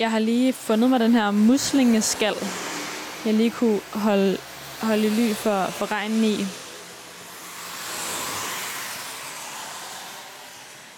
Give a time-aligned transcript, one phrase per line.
[0.00, 2.34] Jeg har lige fundet mig den her muslingeskal,
[3.26, 4.36] jeg lige kunne holde,
[4.80, 6.36] holde ly for, for regnen i.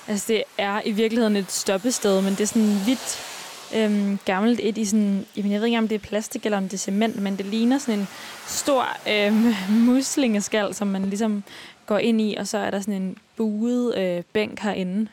[0.09, 3.19] Altså, det er i virkeligheden et stoppested, men det er sådan hvidt,
[3.75, 5.27] øhm, gammelt et i sådan...
[5.37, 7.47] Jamen, jeg ved ikke, om det er plastik eller om det er cement, men det
[7.47, 8.09] ligner sådan en
[8.47, 9.55] stor øhm,
[9.93, 11.45] muslingeskal, som man ligesom
[11.87, 15.09] går ind i, og så er der sådan en buet øh, bænk herinde.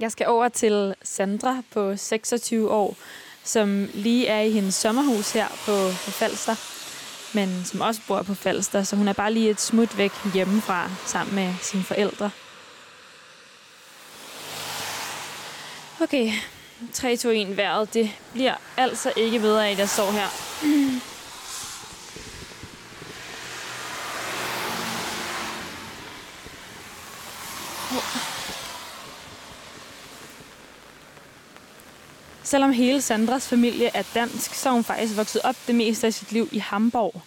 [0.00, 2.96] Jeg skal over til Sandra på 26 år,
[3.44, 6.54] som lige er i hendes sommerhus her på, på Falster,
[7.34, 10.90] men som også bor på Falster, så hun er bare lige et smut væk hjemmefra
[11.06, 12.30] sammen med sine forældre.
[16.00, 16.32] Okay,
[16.92, 17.94] 3, 2, 1 vejret.
[17.94, 20.28] Det bliver altså ikke bedre af, at jeg står her.
[32.54, 36.14] Selvom hele Sandras familie er dansk, så er hun faktisk vokset op det meste af
[36.14, 37.22] sit liv i Hamburg.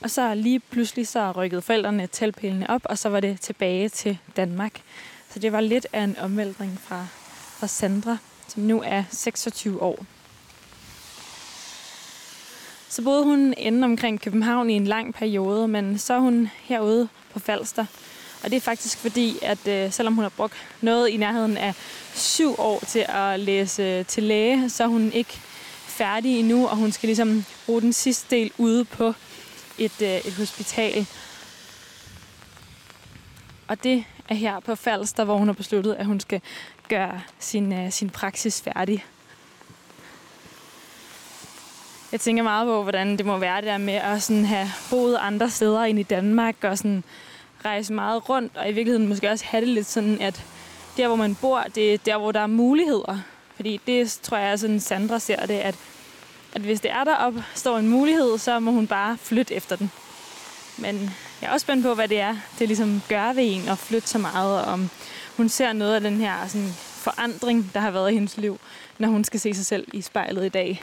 [0.00, 4.18] Og så lige pludselig så rykkede forældrene teltpælene op, og så var det tilbage til
[4.36, 4.82] Danmark.
[5.30, 7.06] Så det var lidt af en omvæltning fra,
[7.58, 8.16] fra Sandra,
[8.48, 10.06] som nu er 26 år.
[12.88, 17.08] Så boede hun inde omkring København i en lang periode, men så er hun herude
[17.32, 17.86] på Falster.
[18.42, 21.74] Og det er faktisk fordi, at øh, selvom hun har brugt noget i nærheden af
[22.14, 25.40] syv år til at læse øh, til læge, så er hun ikke
[25.86, 29.14] færdig endnu, og hun skal ligesom bruge den sidste del ude på
[29.78, 31.06] et, øh, et hospital.
[33.68, 36.40] Og det er her på Falster, hvor hun har besluttet, at hun skal
[36.88, 39.04] gøre sin, øh, sin praksis færdig.
[42.12, 45.16] Jeg tænker meget på, hvordan det må være det der med at sådan have boet
[45.20, 47.04] andre steder end i Danmark, og sådan
[47.64, 50.44] rejse meget rundt, og i virkeligheden måske også have det lidt sådan, at
[50.96, 53.18] der, hvor man bor, det er der, hvor der er muligheder.
[53.56, 55.74] Fordi det tror jeg, sådan Sandra ser det, at,
[56.54, 59.90] at hvis det er deroppe, står en mulighed, så må hun bare flytte efter den.
[60.78, 61.10] Men
[61.42, 64.08] jeg er også spændt på, hvad det er, det ligesom gør ved en at flytte
[64.08, 64.90] så meget, og om
[65.36, 66.68] hun ser noget af den her sådan,
[67.02, 68.60] forandring, der har været i hendes liv,
[68.98, 70.82] når hun skal se sig selv i spejlet i dag.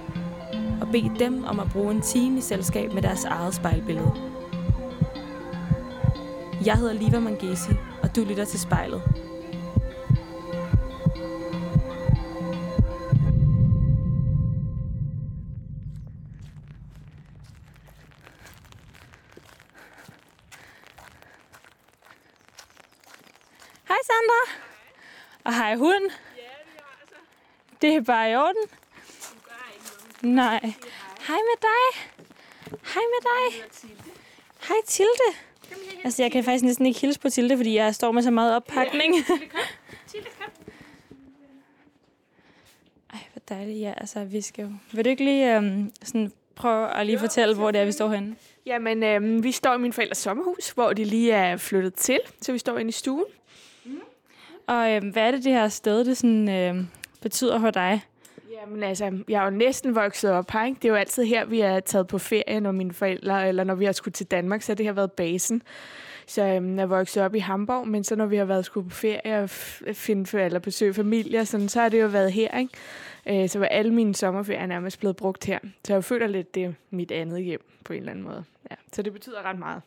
[0.81, 4.11] og bede dem om at bruge en time i selskab med deres eget spejlbillede.
[6.65, 7.71] Jeg hedder Liva Mangesi,
[8.03, 9.01] og du lytter til spejlet.
[23.87, 24.61] Hej Sandra.
[25.43, 26.11] Og hej hund.
[27.81, 28.80] Det er bare i orden.
[30.21, 30.73] Nej.
[31.27, 32.01] Hej med dig.
[32.69, 33.63] Hej med dig.
[34.67, 35.37] Hej Tilde.
[36.03, 38.55] Altså, jeg kan faktisk næsten ikke hilse på Tilde, fordi jeg står med så meget
[38.55, 39.15] oppakning.
[43.13, 43.79] Ej, hvor dejligt.
[43.79, 44.69] Ja, altså, vi skal jo...
[44.91, 48.09] Vil du ikke lige øhm, sådan prøve at lige fortælle, hvor det er, vi står
[48.09, 48.35] henne?
[48.65, 52.51] Jamen, øhm, vi står i min forældres sommerhus, hvor de lige er flyttet til, så
[52.51, 53.25] vi står inde i stuen.
[54.67, 56.87] Og øhm, hvad er det, det her sted, det sådan, øhm,
[57.21, 58.01] betyder for dig?
[58.61, 60.79] Jamen altså, jeg er jo næsten vokset op her, ikke?
[60.81, 63.75] Det er jo altid her, vi er taget på ferie, når mine forældre, eller når
[63.75, 65.61] vi har skulle til Danmark, så det har været basen.
[66.27, 68.95] Så øhm, jeg vokset op i Hamburg, men så når vi har været skulle på
[68.95, 69.49] ferie og
[69.93, 73.43] finde eller besøge familie, sådan, så har det jo været her, ikke?
[73.43, 75.59] Øh, så var alle mine sommerferier nærmest blevet brugt her.
[75.83, 78.43] Så jeg føler lidt, det er mit andet hjem på en eller anden måde.
[78.71, 79.81] Ja, så det betyder ret meget.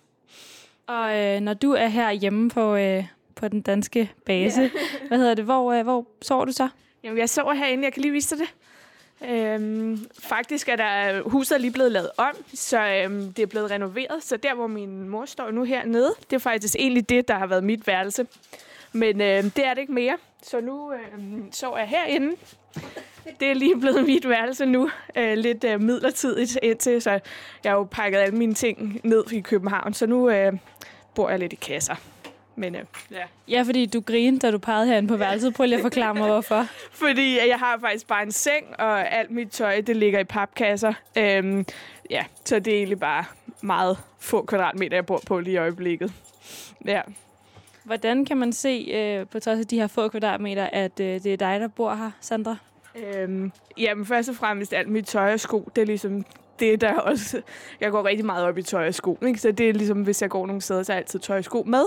[0.86, 3.04] Og øh, når du er her hjemme på, øh,
[3.34, 4.70] på den danske base, yeah.
[5.08, 6.68] hvad hedder det, hvor, øh, hvor sover du så?
[7.04, 7.84] Jamen, jeg sover herinde.
[7.84, 8.54] Jeg kan lige vise dig det.
[9.30, 13.70] Øhm, faktisk er der huset er lige blevet lavet om, så øhm, det er blevet
[13.70, 14.24] renoveret.
[14.24, 17.46] Så der, hvor min mor står nu hernede, det er faktisk egentlig det, der har
[17.46, 18.26] været mit værelse.
[18.92, 20.16] Men øhm, det er det ikke mere.
[20.42, 22.36] Så nu øhm, sover jeg herinde.
[23.40, 24.90] Det er lige blevet mit værelse nu.
[25.16, 27.10] Øh, lidt øh, midlertidigt indtil, så
[27.64, 29.94] jeg har jo pakket alle mine ting ned i København.
[29.94, 30.52] Så nu øh,
[31.14, 32.13] bor jeg lidt i kasser.
[32.56, 33.22] Men øh, ja.
[33.48, 35.54] Ja, fordi du grinede, da du pegede herinde på værelset.
[35.54, 36.66] Prøv lige at forklare mig, hvorfor.
[37.04, 40.92] Fordi jeg har faktisk bare en seng, og alt mit tøj, det ligger i papkasser.
[41.18, 41.66] Øhm,
[42.10, 43.24] ja, så det er egentlig bare
[43.60, 46.12] meget få kvadratmeter, jeg bor på lige i øjeblikket.
[46.86, 47.00] Ja.
[47.84, 51.26] Hvordan kan man se øh, på trods af de her få kvadratmeter, at øh, det
[51.26, 52.56] er dig, der bor her, Sandra?
[52.94, 56.24] Øhm, jamen, først og fremmest alt mit tøj og sko, det er ligesom
[56.60, 57.42] det, der også...
[57.80, 59.40] Jeg går rigtig meget op i tøj og sko, ikke?
[59.40, 61.44] Så det er ligesom, hvis jeg går nogle steder, så er jeg altid tøj og
[61.44, 61.84] sko med.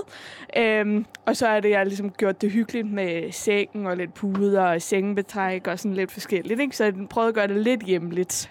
[0.56, 4.62] Øhm, og så er det, jeg ligesom gjort det hyggeligt med sengen og lidt puder
[4.62, 6.76] og sengebetræk og sådan lidt forskelligt, ikke?
[6.76, 8.50] Så jeg prøvede at gøre det lidt hjemligt.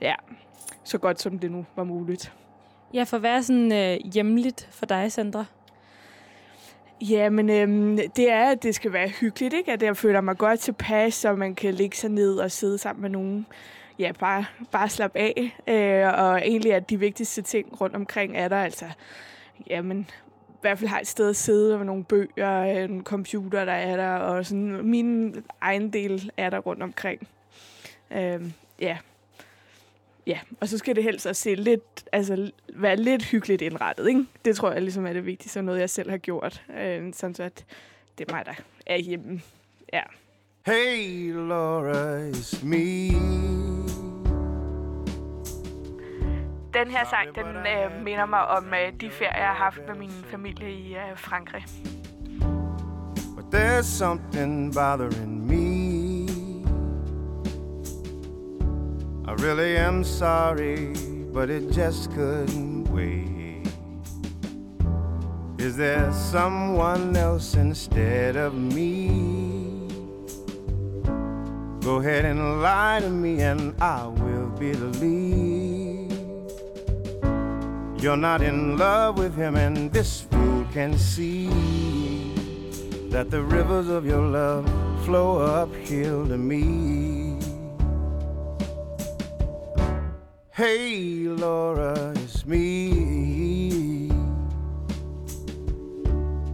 [0.00, 0.14] Ja,
[0.84, 2.32] så godt som det nu var muligt.
[2.94, 5.44] Ja, for hvad er sådan øh, hjemligt for dig, Sandra?
[7.00, 9.72] Jamen, øhm, det er, at det skal være hyggeligt, ikke?
[9.72, 13.02] At jeg føler mig godt tilpas, så man kan ligge sig ned og sidde sammen
[13.02, 13.46] med nogen.
[13.98, 15.56] Ja, bare, bare slappe af.
[15.66, 18.84] Øh, og egentlig at de vigtigste ting rundt omkring er der altså,
[19.70, 20.06] jamen,
[20.48, 23.72] i hvert fald har et sted at sidde med nogle bøger, øh, en computer, der
[23.72, 27.28] er der, og sådan min egen del er der rundt omkring.
[28.10, 28.42] Øh,
[28.80, 28.98] ja,
[30.26, 34.08] Ja, og så skal det helst også se lidt, altså, være lidt hyggeligt indrettet.
[34.08, 34.24] Ikke?
[34.44, 36.62] Det tror jeg ligesom er det vigtigste, og noget jeg selv har gjort.
[36.80, 37.64] Øh, sådan så at
[38.18, 38.52] det er mig, der
[38.86, 39.40] er hjemme.
[39.92, 40.02] Ja.
[40.66, 43.77] Hey Laura, it's me.
[46.78, 49.96] Den her sang, den øh, minder mig om øh, de ferier, jeg har haft med
[49.96, 51.64] min familie i øh, Frankrig.
[53.36, 56.28] But there's something bothering me
[59.28, 60.94] I really am sorry,
[61.32, 63.68] but it just couldn't wait.
[65.58, 69.10] Is there someone else instead of me?
[71.82, 75.47] Go ahead and lie to me, and I will believe.
[78.00, 81.48] You're not in love with him, and this fool can see
[83.10, 84.64] that the rivers of your love
[85.04, 87.40] flow uphill to me.
[90.52, 94.12] Hey, Laura, it's me.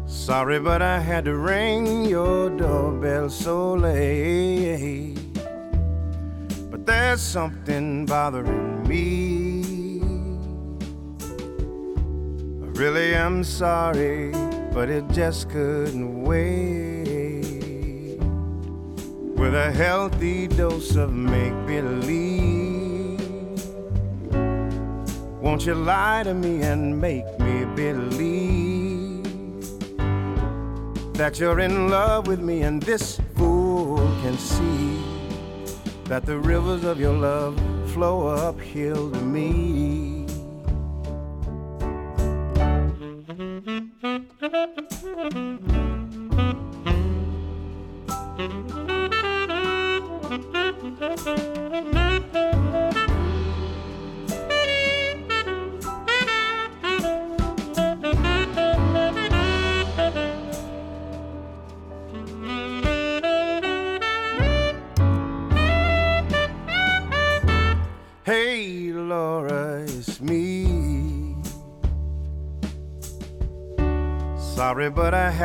[0.07, 5.19] Sorry, but I had to ring your doorbell so late.
[6.71, 9.24] But there's something bothering me.
[12.75, 14.31] Really I'm sorry,
[14.73, 17.45] but it just couldn't wait.
[19.39, 23.21] With a healthy dose of make believe.
[25.41, 29.25] Won't you lie to me and make me believe
[31.15, 35.01] that you're in love with me and this fool can see
[36.05, 37.61] that the rivers of your love
[37.93, 40.14] flow uphill to me.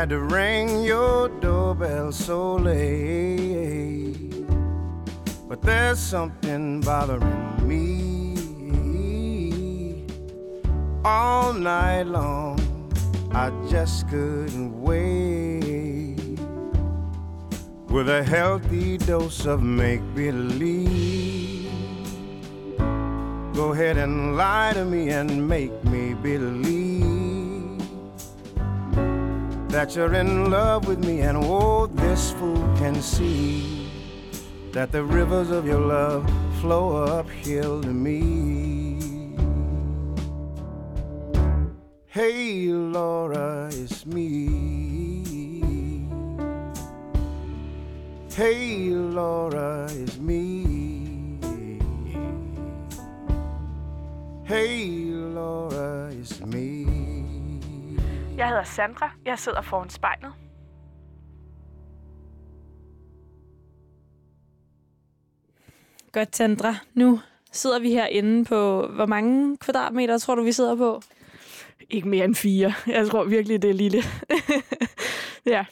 [0.09, 4.15] To ring your doorbell so late.
[5.47, 8.35] But there's something bothering me
[11.06, 12.59] all night long.
[13.31, 16.39] I just couldn't wait
[17.87, 21.69] with a healthy dose of make believe.
[23.54, 26.98] Go ahead and lie to me and make me believe
[29.69, 33.92] that you're in love with me, and oh, this fool can see
[34.71, 36.28] that the rivers of your love
[36.59, 38.97] flow uphill to me.
[42.07, 46.07] Hey, Laura, it's me.
[48.33, 51.38] Hey, Laura, it's me.
[54.45, 56.79] Hey, Laura, it's me.
[58.40, 59.12] Jeg hedder Sandra.
[59.26, 60.34] Jeg sidder foran spejlet.
[66.12, 66.76] Godt, Sandra.
[66.94, 67.19] Nu
[67.52, 68.88] sidder vi herinde på...
[68.88, 71.02] Hvor mange kvadratmeter tror du, vi sidder på?
[71.90, 72.74] Ikke mere end fire.
[72.88, 74.04] Jeg tror virkelig, det er lille.
[75.56, 75.66] ja.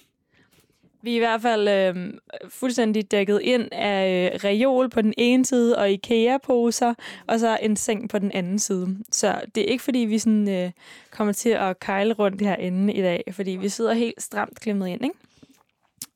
[1.02, 2.14] Vi er i hvert fald øh,
[2.50, 6.94] fuldstændig dækket ind af øh, reol på den ene side og IKEA-poser,
[7.28, 8.98] og så en seng på den anden side.
[9.12, 10.72] Så det er ikke, fordi vi sådan, øh,
[11.12, 15.04] kommer til at kejle rundt herinde i dag, fordi vi sidder helt stramt klemmet ind.
[15.04, 15.16] Ikke?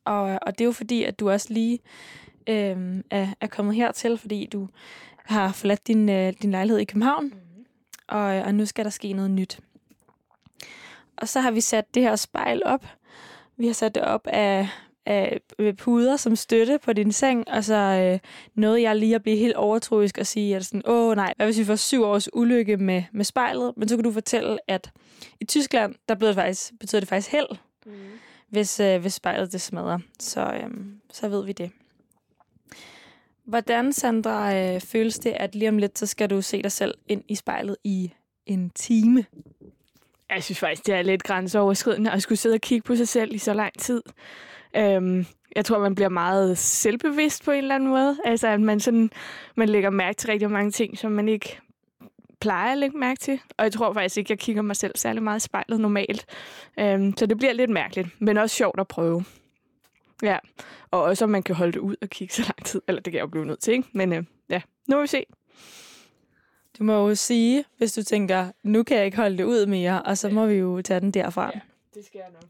[0.06, 1.80] Og, og det er jo fordi, at du også lige
[2.48, 4.68] øh, er, er kommet hertil, fordi du
[5.26, 7.66] har forladt din, øh, din lejlighed i København, mm-hmm.
[8.08, 9.60] og, og nu skal der ske noget nyt.
[11.18, 12.86] Og så har vi sat det her spejl op.
[13.62, 14.70] Vi har sat det op af,
[15.06, 15.42] af
[15.78, 18.20] puder som støtte på din seng, og så øh,
[18.56, 21.60] noget, jeg lige at blive helt overtroisk og sige, at sådan, åh nej, hvad hvis
[21.60, 23.74] vi får syv års ulykke med, med spejlet?
[23.78, 24.92] Men så kan du fortælle, at
[25.40, 27.48] i Tyskland, der betyder det faktisk, betyder det faktisk held,
[27.86, 27.92] mm.
[28.50, 30.00] hvis, øh, hvis spejlet det smadrer.
[30.20, 30.70] Så, øh,
[31.14, 31.72] så ved vi det.
[33.46, 36.94] Hvordan, Sandra, øh, føles det, at lige om lidt, så skal du se dig selv
[37.08, 38.12] ind i spejlet i
[38.46, 39.26] en time?
[40.32, 43.36] Jeg synes faktisk, det er lidt grænseoverskridende at skulle sidde og kigge på sig selv
[43.36, 44.04] i så lang tid.
[44.76, 48.18] Øhm, jeg tror, man bliver meget selvbevidst på en eller anden måde.
[48.26, 49.12] Altså, at man, sådan,
[49.56, 51.60] man lægger mærke til rigtig mange ting, som man ikke
[52.42, 53.40] plejer at lægge mærke til.
[53.58, 56.26] Og jeg tror faktisk ikke, jeg kigger mig selv særlig meget i spejlet normalt.
[56.80, 59.26] Øhm, så det bliver lidt mærkeligt, men også sjovt at prøve.
[60.24, 60.38] Ja,
[60.92, 62.82] og også om man kan holde det ud og kigge så lang tid.
[62.88, 63.88] Eller det kan jeg jo blive nødt til, ikke?
[63.94, 65.26] Men øh, ja, nu vil vi se.
[66.82, 70.02] Du må jo sige, hvis du tænker, nu kan jeg ikke holde det ud mere,
[70.02, 71.52] og så må vi jo tage den derfra.
[71.54, 71.60] Ja,
[71.94, 72.44] det skal jeg nok.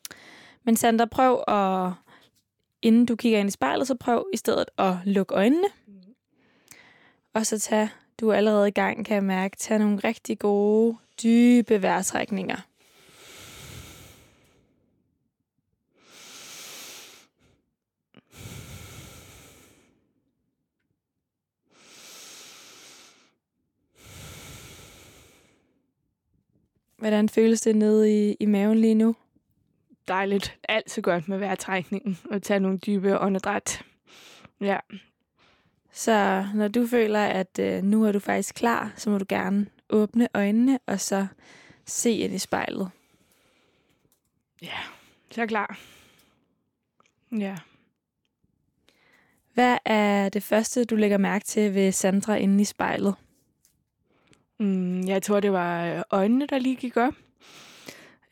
[0.63, 1.91] Men Sandra, prøv at,
[2.81, 5.67] inden du kigger ind i spejlet, så prøv i stedet at lukke øjnene.
[5.87, 5.93] Mm.
[7.33, 10.97] Og så tag, du er allerede i gang, kan jeg mærke, tag nogle rigtig gode,
[11.23, 12.57] dybe vejrtrækninger.
[27.01, 29.15] Hvordan føles det nede i, i maven lige nu?
[30.07, 30.57] Dejligt.
[30.69, 33.85] Altid godt med vejrtrækningen og tage nogle dybe åndedræt.
[34.61, 34.77] Ja.
[35.91, 39.67] Så når du føler, at øh, nu er du faktisk klar, så må du gerne
[39.89, 41.27] åbne øjnene og så
[41.85, 42.89] se ind i spejlet.
[44.61, 44.77] Ja,
[45.31, 45.79] så er klar.
[47.31, 47.57] Ja.
[49.53, 53.15] Hvad er det første, du lægger mærke til ved Sandra inde i spejlet?
[54.61, 57.13] Mm, jeg tror, det var øh, øjnene, der lige gik op.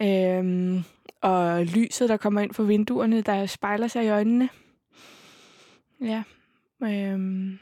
[0.01, 0.83] Øhm,
[1.21, 4.49] og lyset, der kommer ind fra vinduerne, der spejler sig i øjnene.
[6.01, 6.23] Ja.
[6.83, 7.59] Øhm,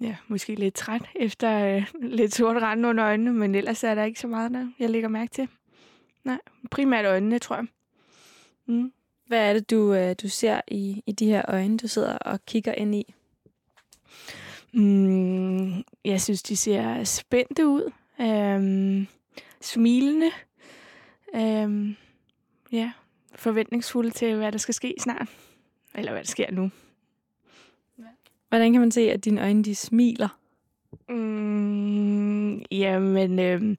[0.00, 1.86] ja, måske lidt træt efter øh,
[2.18, 5.08] lidt sort rand under øjnene, men ellers er der ikke så meget, der jeg lægger
[5.08, 5.48] mærke til.
[6.24, 6.38] Nej,
[6.70, 7.66] primært øjnene, tror jeg.
[8.66, 8.92] Mm.
[9.26, 12.44] Hvad er det, du, øh, du ser i, i de her øjne, du sidder og
[12.46, 13.14] kigger ind i?
[14.78, 17.92] Mm, jeg synes, de ser spændte ud.
[18.20, 19.06] Øhm,
[19.60, 20.30] smilende.
[21.34, 21.96] Øhm,
[22.72, 22.92] ja,
[23.34, 25.28] forventningsfulde til, hvad der skal ske snart.
[25.94, 26.70] Eller hvad der sker nu.
[28.48, 30.38] Hvordan kan man se, at dine øjne de smiler?
[31.08, 33.76] Mm, jamen, øhm,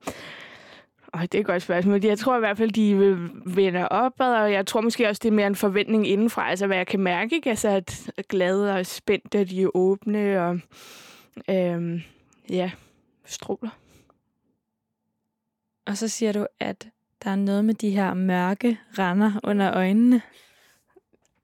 [1.13, 2.05] og det er et godt spørgsmål.
[2.05, 5.29] Jeg tror i hvert fald, de vil vende opad, og jeg tror måske også, det
[5.29, 7.49] er mere en forventning indenfra, altså hvad jeg kan mærke, ikke?
[7.49, 10.59] Altså at glade og spændte, de er åbne, og
[11.49, 12.01] øhm,
[12.49, 12.71] ja,
[13.25, 13.69] stråler.
[15.85, 16.87] Og så siger du, at
[17.23, 20.21] der er noget med de her mørke render under øjnene.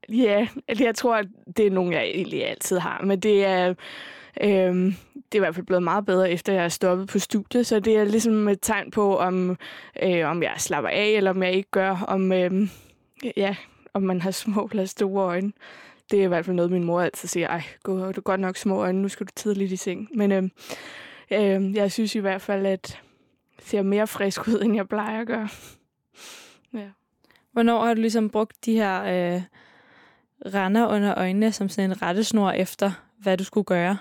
[0.08, 1.22] Ja, jeg tror,
[1.56, 3.74] det er nogen, jeg egentlig altid har, men det er
[4.42, 7.66] Øhm, det er i hvert fald blevet meget bedre, efter jeg er stoppet på studiet,
[7.66, 9.56] så det er ligesom et tegn på, om,
[10.02, 12.68] øh, om jeg slapper af, eller om jeg ikke gør, om, øh,
[13.36, 13.56] ja,
[13.94, 15.52] om man har små eller store øjne.
[16.10, 18.56] Det er i hvert fald noget, min mor altid siger, ej, du har godt nok
[18.56, 20.08] små øjne, nu skal du tidligt i seng.
[20.14, 20.42] Men øh,
[21.30, 23.00] øh, jeg synes i hvert fald, at
[23.56, 25.48] jeg ser mere frisk ud, end jeg plejer at gøre.
[26.74, 26.88] ja.
[27.52, 29.42] Hvornår har du ligesom brugt de her øh,
[30.54, 33.98] render under øjnene som sådan en rettesnor efter, hvad du skulle gøre?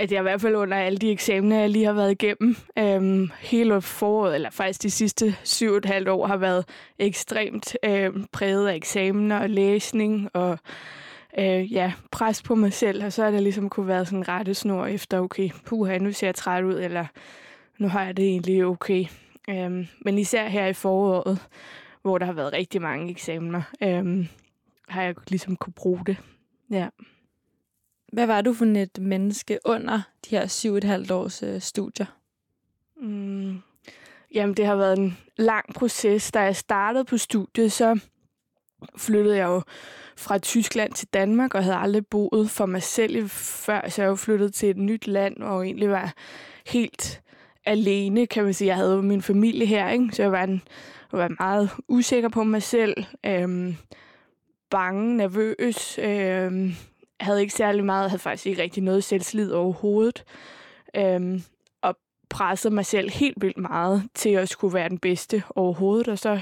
[0.00, 3.30] At jeg i hvert fald under alle de eksamener, jeg lige har været igennem, øhm,
[3.40, 6.64] hele foråret, eller faktisk de sidste syv og et halvt år, har været
[6.98, 10.58] ekstremt øhm, præget af eksamener og læsning og
[11.38, 13.04] øh, ja, pres på mig selv.
[13.04, 16.26] Og så er det ligesom kunne være sådan en rettesnor efter, okay, puha, nu ser
[16.26, 17.06] jeg træt ud, eller
[17.78, 19.04] nu har jeg det egentlig okay.
[19.50, 21.38] Øhm, men især her i foråret,
[22.02, 24.28] hvor der har været rigtig mange eksamener, øhm,
[24.88, 26.16] har jeg ligesom kunne bruge det.
[26.70, 26.88] Ja.
[28.12, 32.06] Hvad var du for et menneske under de her syv et halvt års øh, studier?
[32.96, 33.58] Mm.
[34.34, 36.32] Jamen, det har været en lang proces.
[36.32, 38.00] Da jeg startede på studiet, så
[38.96, 39.62] flyttede jeg jo
[40.16, 44.14] fra Tyskland til Danmark, og havde aldrig boet for mig selv før, så jeg jo
[44.14, 46.14] flyttede til et nyt land, og egentlig var
[46.66, 47.22] helt
[47.66, 48.68] alene, kan man sige.
[48.68, 50.08] Jeg havde jo min familie her, ikke?
[50.12, 50.62] så jeg var, en,
[51.12, 53.76] jeg var meget usikker på mig selv, øhm,
[54.70, 56.74] bange, nervøs, øhm,
[57.20, 60.24] havde ikke særlig meget, havde faktisk ikke rigtig noget selvslid overhovedet.
[60.96, 61.42] Øhm,
[61.82, 61.96] og
[62.28, 66.08] pressede mig selv helt vildt meget til at skulle være den bedste overhovedet.
[66.08, 66.40] Og så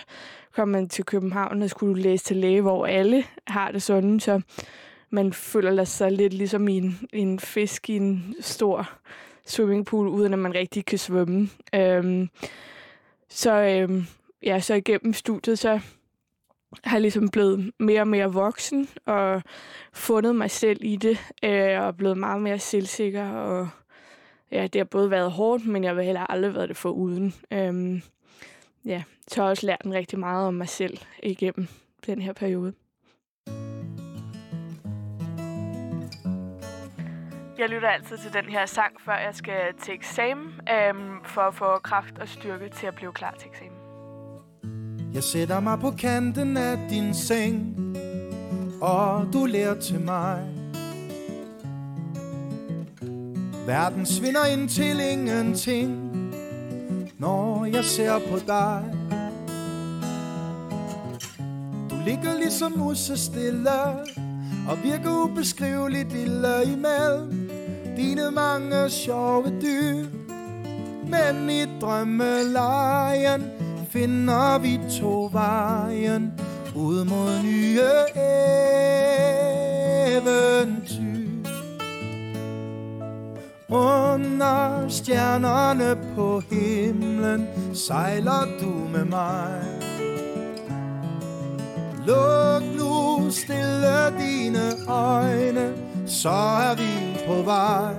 [0.54, 4.20] kom man til København og skulle læse til læge, hvor alle har det sådan.
[4.20, 4.40] Så
[5.11, 8.90] man føler sig lidt ligesom en, en fisk i en stor
[9.47, 11.49] swimmingpool, uden at man rigtig kan svømme.
[11.75, 12.28] Øhm,
[13.28, 14.06] så, øhm,
[14.42, 15.80] ja, så igennem studiet, så
[16.84, 19.42] har ligesom blevet mere og mere voksen og
[19.92, 23.28] fundet mig selv i det, øh, og blevet meget mere selvsikker.
[23.28, 23.68] Og
[24.52, 27.34] ja, det har både været hårdt, men jeg har heller aldrig været det for uden.
[27.52, 28.02] Øhm,
[28.84, 31.68] ja, så har jeg også lært en rigtig meget om mig selv igennem
[32.06, 32.72] den her periode.
[37.58, 41.54] Jeg lytter altid til den her sang, før jeg skal til eksamen, øhm, for at
[41.54, 43.77] få kraft og styrke til at blive klar til eksamen.
[45.14, 47.76] Jeg sætter mig på kanten af din seng,
[48.80, 50.38] og du lærer til mig.
[53.66, 56.10] Verden svinder ind til ingenting,
[57.18, 58.84] når jeg ser på dig.
[61.90, 63.80] Du ligger ligesom musse stille,
[64.68, 67.50] og virker ubeskriveligt lille imellem
[67.96, 70.06] dine mange sjove dyr.
[71.10, 73.57] Men i drømmelejen
[73.90, 76.33] finder vi to vejen
[76.75, 77.80] ud mod nye
[80.16, 81.18] eventyr.
[83.68, 89.62] Under stjernerne på himlen sejler du med mig.
[92.07, 95.73] Luk nu stille dine øjne,
[96.07, 96.30] så
[96.68, 97.95] er vi på vej.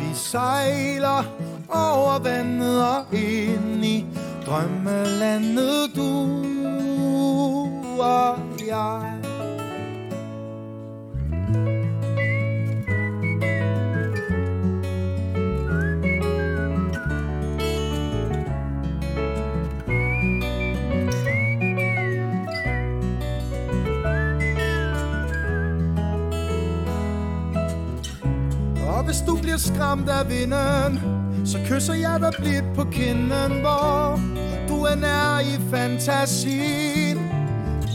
[0.00, 4.06] Vi sejler over vandet og ind i
[4.46, 6.46] drømmelandet du
[8.02, 9.12] og jeg.
[28.88, 31.15] Og hvis du bliver skræmt af vinden,
[31.46, 34.20] så kysser jeg dig blidt på kinden, hvor
[34.68, 37.18] du er nær i fantasien.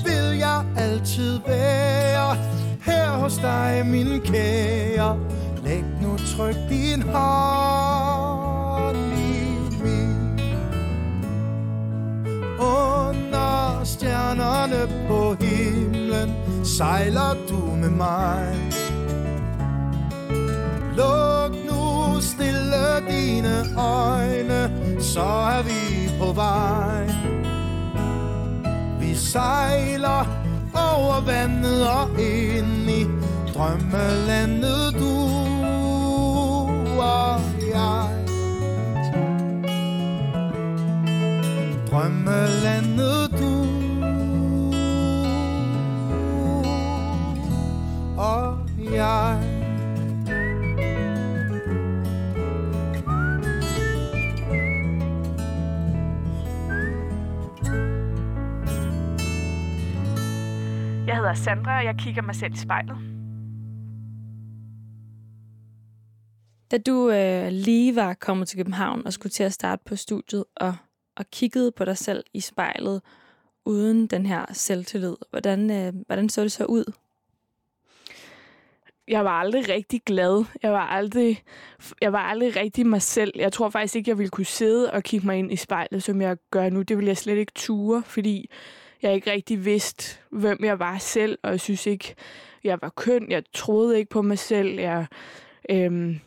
[0.06, 2.36] Vil jeg altid være
[2.86, 5.20] her hos dig, min kære.
[5.64, 10.40] Læg nu tryk din hånd i min.
[12.60, 18.58] Under stjernerne på himlen sejler du med mig.
[20.98, 21.61] Luk
[22.21, 27.05] nu stille dine øjne, så er vi på vej.
[28.99, 30.25] Vi sejler
[30.73, 33.05] over vandet og ind i
[33.53, 35.13] drømmelandet, du
[37.01, 37.41] og
[37.73, 38.10] jeg.
[41.91, 43.65] Drømmelandet, du
[48.17, 48.57] og
[48.93, 49.51] jeg.
[61.21, 62.97] Hedder Sandra, og jeg kigger mig selv i spejlet.
[66.71, 70.43] Da du øh, lige var kommet til København og skulle til at starte på studiet
[70.55, 70.75] og,
[71.15, 73.01] og kiggede på dig selv i spejlet
[73.65, 76.93] uden den her selvtillid, hvordan, øh, hvordan så det så ud?
[79.07, 80.45] Jeg var aldrig rigtig glad.
[80.63, 81.43] Jeg var aldrig,
[82.01, 83.31] jeg var aldrig rigtig mig selv.
[83.36, 86.21] Jeg tror faktisk ikke, jeg ville kunne sidde og kigge mig ind i spejlet, som
[86.21, 86.81] jeg gør nu.
[86.81, 88.49] Det ville jeg slet ikke ture, fordi
[89.02, 92.16] jeg ikke rigtig vidste, hvem jeg var selv, og jeg synes ikke,
[92.64, 93.32] jeg var køn.
[93.32, 94.80] Jeg troede ikke på mig selv.
[94.80, 95.06] Jeg,
[95.70, 96.20] øhm,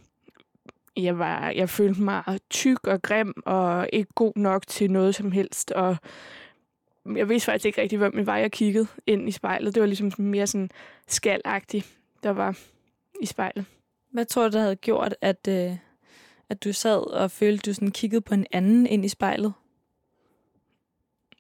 [0.96, 5.32] jeg, var, jeg følte mig tyk og grim, og ikke god nok til noget som
[5.32, 5.70] helst.
[5.70, 5.96] Og
[7.16, 8.36] jeg vidste faktisk ikke rigtig, hvem jeg var.
[8.36, 9.74] Jeg kiggede ind i spejlet.
[9.74, 10.70] Det var ligesom mere sådan
[11.06, 12.58] skalagtigt, der var
[13.20, 13.64] i spejlet.
[14.10, 15.76] Hvad tror du, der havde gjort, at, øh,
[16.48, 19.52] at du sad og følte, du sådan kiggede på en anden ind i spejlet?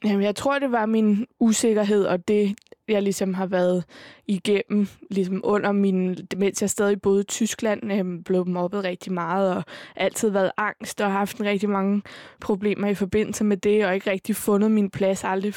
[0.04, 2.54] Jamen, jeg tror, det var min usikkerhed, og det,
[2.88, 3.84] jeg ligesom har været
[4.26, 9.56] igennem, ligesom under min, mens jeg stadig boede i Tyskland, øh, blev mobbet rigtig meget,
[9.56, 9.64] og
[9.96, 12.02] altid været angst, og haft en rigtig mange
[12.40, 15.54] problemer i forbindelse med det, og ikke rigtig fundet min plads, aldrig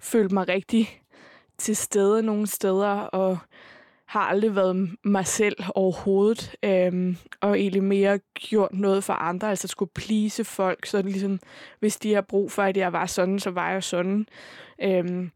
[0.00, 1.00] følt mig rigtig
[1.58, 3.38] til stede nogle steder, og
[4.06, 9.68] har aldrig været mig selv overhovedet, øhm, og egentlig mere gjort noget for andre, altså
[9.68, 11.40] skulle please folk, så ligesom,
[11.80, 14.26] hvis de har brug for, at jeg var sådan, så var jeg sådan.
[14.82, 15.30] Øhm,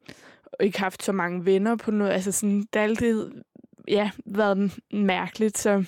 [0.52, 3.30] og ikke haft så mange venner på noget, altså sådan, det har altid,
[3.88, 5.84] ja, været mærkeligt, så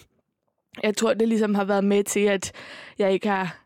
[0.83, 2.53] jeg tror, det ligesom har været med til, at
[2.99, 3.65] jeg ikke har,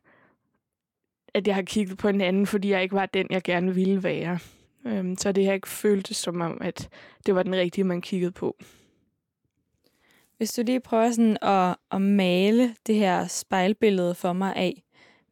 [1.35, 4.03] at jeg har kigget på en anden, fordi jeg ikke var den, jeg gerne ville
[4.03, 4.39] være.
[4.87, 6.89] Øhm, så det har ikke føltes som om, at
[7.27, 8.57] det var den rigtige, man kiggede på.
[10.37, 14.83] Hvis du lige prøver sådan at, at male det her spejlbillede for mig af,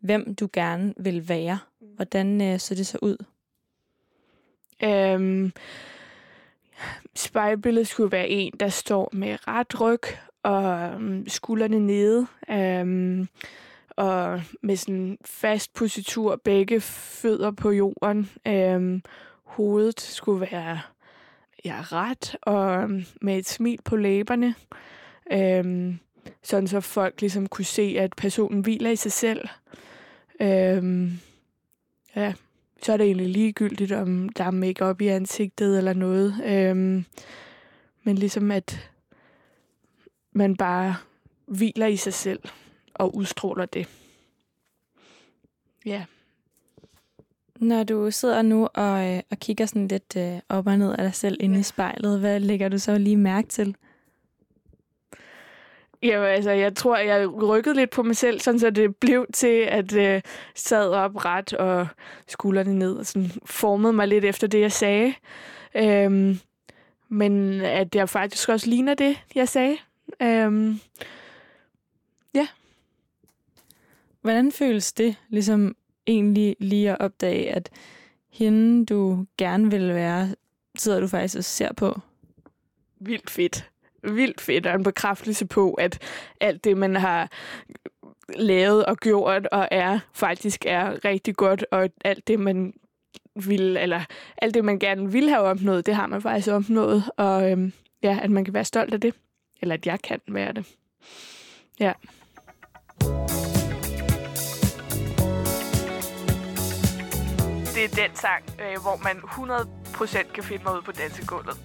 [0.00, 1.58] hvem du gerne vil være,
[1.96, 3.16] hvordan øh, så det så ud?
[4.84, 5.52] Øhm,
[7.14, 10.02] spejlbilledet skulle være en, der står med ret ryg
[10.42, 12.26] og øhm, skuldrene nede.
[12.50, 13.28] Øhm,
[13.96, 18.30] og med sådan fast positur, begge fødder på jorden.
[18.46, 19.02] Øhm,
[19.44, 20.80] hovedet skulle være
[21.64, 24.54] ja, ret og øhm, med et smil på læberne.
[25.32, 25.98] Øhm,
[26.42, 29.48] sådan så folk ligesom kunne se, at personen hviler i sig selv.
[30.40, 31.12] Øhm,
[32.16, 32.34] ja,
[32.82, 36.42] så er det egentlig ligegyldigt, om der er make i ansigtet eller noget.
[36.44, 37.04] Øhm,
[38.02, 38.90] men ligesom at
[40.32, 40.96] man bare
[41.46, 42.40] hviler i sig selv
[42.94, 43.88] og udstråler det.
[45.86, 46.04] Ja.
[47.62, 50.98] Når du sidder nu og, øh, og kigger sådan lidt øh, op og ned af
[50.98, 53.76] dig selv inde i spejlet, hvad lægger du så lige mærke til?
[56.02, 59.66] Ja, altså, jeg tror, jeg rykkede lidt på mig selv, sådan så det blev til,
[59.68, 60.20] at øh,
[60.54, 61.86] sad op ret og
[62.28, 65.14] skuldrene ned og sådan formede mig lidt efter det, jeg sagde.
[65.74, 66.38] Øhm,
[67.08, 69.76] men at jeg faktisk også ligner det, jeg sagde.
[70.22, 70.80] Øhm,
[72.34, 72.46] ja.
[74.20, 77.70] Hvordan føles det ligesom egentlig lige at opdage, at
[78.30, 80.34] hende, du gerne vil være,
[80.76, 82.00] sidder du faktisk og ser på?
[83.00, 85.98] Vildt fedt vildt fedt og en bekræftelse på, at
[86.40, 87.30] alt det, man har
[88.36, 92.72] lavet og gjort og er, faktisk er rigtig godt, og alt det, man
[93.34, 94.00] vil, eller
[94.38, 98.18] alt det, man gerne vil have opnået, det har man faktisk opnået, og øhm, ja,
[98.22, 99.14] at man kan være stolt af det,
[99.62, 100.66] eller at jeg kan være det.
[101.80, 101.92] Ja.
[107.82, 111.56] Det er den sang, øh, hvor man 100% kan finde mig ud på dansegulvet.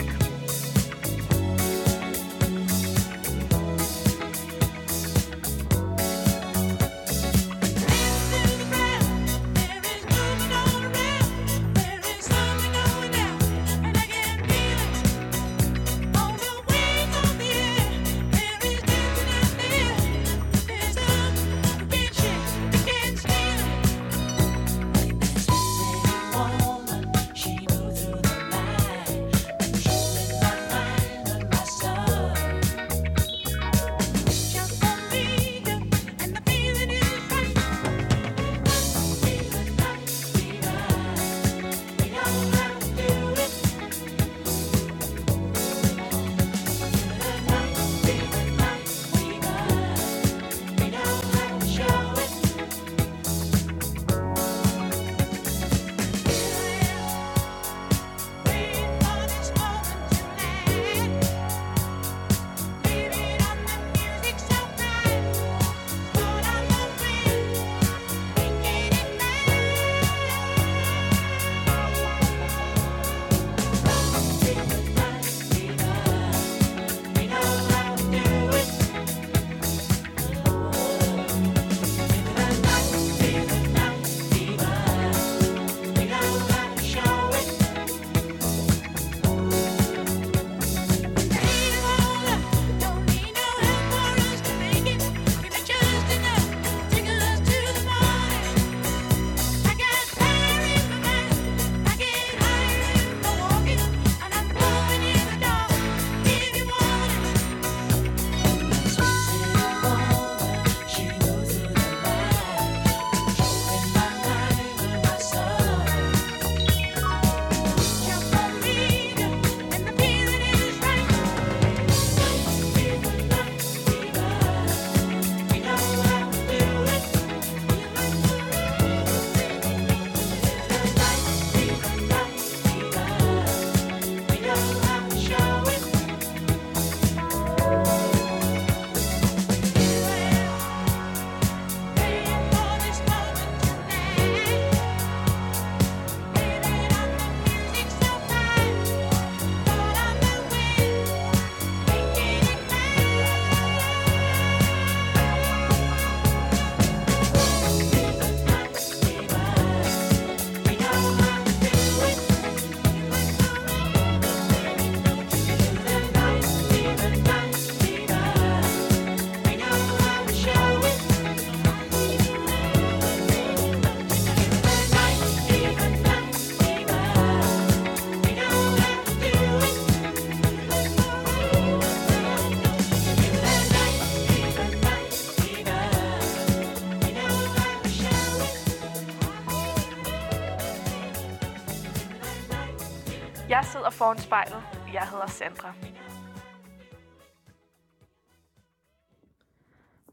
[193.75, 194.63] sidder foran spejlet.
[194.93, 195.73] Jeg hedder Sandra.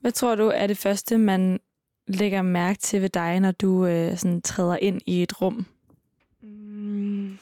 [0.01, 1.61] Hvad tror du er det første, man
[2.07, 5.66] lægger mærke til ved dig, når du øh, sådan træder ind i et rum?
[6.40, 7.38] Mm.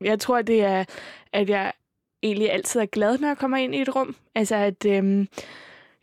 [0.00, 0.84] Jeg tror, det er,
[1.32, 1.72] at jeg
[2.22, 4.16] egentlig altid er glad, når jeg kommer ind i et rum.
[4.34, 5.28] Altså, at øhm,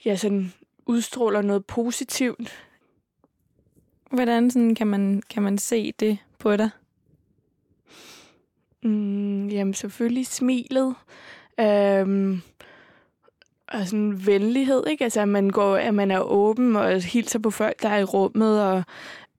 [0.06, 0.54] jeg sådan
[0.86, 2.66] udstråler noget positivt.
[4.12, 6.70] Hvordan sådan, kan, man, kan man se det på dig?
[8.86, 10.96] Mm, jamen, selvfølgelig smilet.
[11.60, 12.42] Øhm,
[13.68, 15.04] og sådan venlighed, ikke?
[15.04, 18.04] Altså, at man, går, at man er åben og hilser på folk, der er i
[18.04, 18.84] rummet, og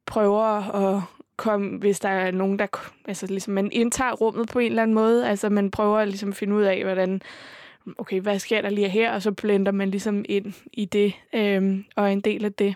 [0.06, 1.02] prøver at
[1.36, 2.66] komme, hvis der er nogen, der...
[3.04, 5.28] Altså, ligesom, man indtager rummet på en eller anden måde.
[5.28, 7.22] Altså, man prøver at ligesom, finde ud af, hvordan...
[7.98, 9.12] Okay, hvad sker der lige her?
[9.12, 12.74] Og så blender man ligesom ind i det, øhm, og er en del af det.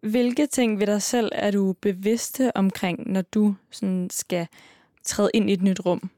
[0.00, 4.46] Hvilke ting ved dig selv er du bevidste omkring, når du sådan skal
[5.08, 6.10] træde ind i et nyt rum?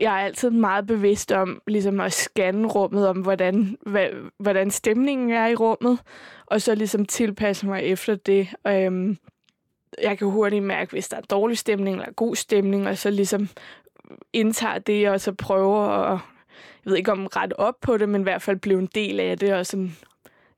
[0.00, 5.30] jeg er altid meget bevidst om ligesom at scanne rummet, om hvordan, hvad, hvordan stemningen
[5.30, 5.98] er i rummet,
[6.46, 8.48] og så ligesom tilpasse mig efter det.
[8.64, 9.18] Og, øhm,
[10.02, 13.48] jeg kan hurtigt mærke, hvis der er dårlig stemning eller god stemning, og så ligesom
[14.32, 16.18] indtager det, og så prøver at,
[16.84, 19.20] jeg ved ikke om ret op på det, men i hvert fald blive en del
[19.20, 19.96] af det, og sådan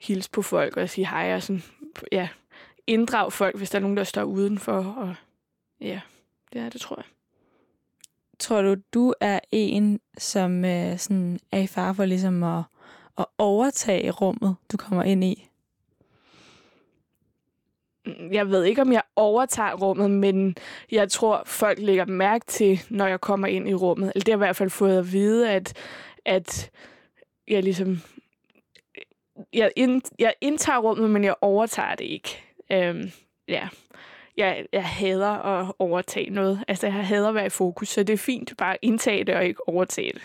[0.01, 1.63] hilse på folk og sige hej, og sådan,
[2.13, 2.29] ja,
[2.87, 5.15] inddrag folk, hvis der er nogen, der står udenfor, og
[5.81, 6.01] ja,
[6.61, 7.05] er det, tror jeg.
[8.39, 12.63] Tror du, du er en, som øh, sådan er i fare for ligesom at,
[13.19, 15.49] at overtage rummet, du kommer ind i?
[18.33, 20.57] Jeg ved ikke, om jeg overtager rummet, men
[20.91, 24.13] jeg tror, folk lægger mærke til, når jeg kommer ind i rummet.
[24.15, 25.77] Eller det har jeg i hvert fald fået at vide, at,
[26.25, 26.71] at
[27.49, 28.01] jeg ligesom...
[29.53, 32.45] Jeg, ind, jeg indtager rummet, men jeg overtager det ikke.
[32.71, 33.11] Øhm,
[33.49, 33.69] ja
[34.37, 36.65] jeg, jeg hader at overtage noget.
[36.69, 39.35] Altså, jeg hader at være i fokus, så det er fint bare at indtage det
[39.35, 40.23] og ikke overtage det.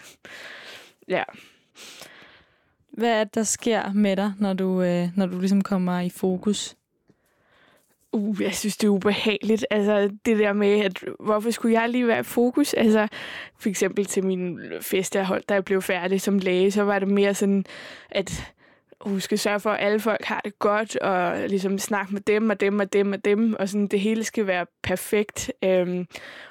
[1.07, 1.23] Ja.
[2.91, 6.09] Hvad er det, der sker med dig, når du, øh, når du ligesom kommer i
[6.09, 6.75] fokus?
[8.11, 9.65] Uh, jeg synes, det er ubehageligt.
[9.69, 12.73] Altså, det der med, at hvorfor skulle jeg lige være i fokus?
[12.73, 13.07] Altså,
[13.59, 16.99] for eksempel til min fest, jeg holdt, da jeg blev færdig som læge, så var
[16.99, 17.65] det mere sådan,
[18.09, 18.53] at
[19.01, 22.49] huske skal sørge for, at alle folk har det godt, og ligesom snakke med dem
[22.49, 25.51] og dem og dem og dem, og sådan det hele skal være perfekt.
[25.63, 26.07] Øhm,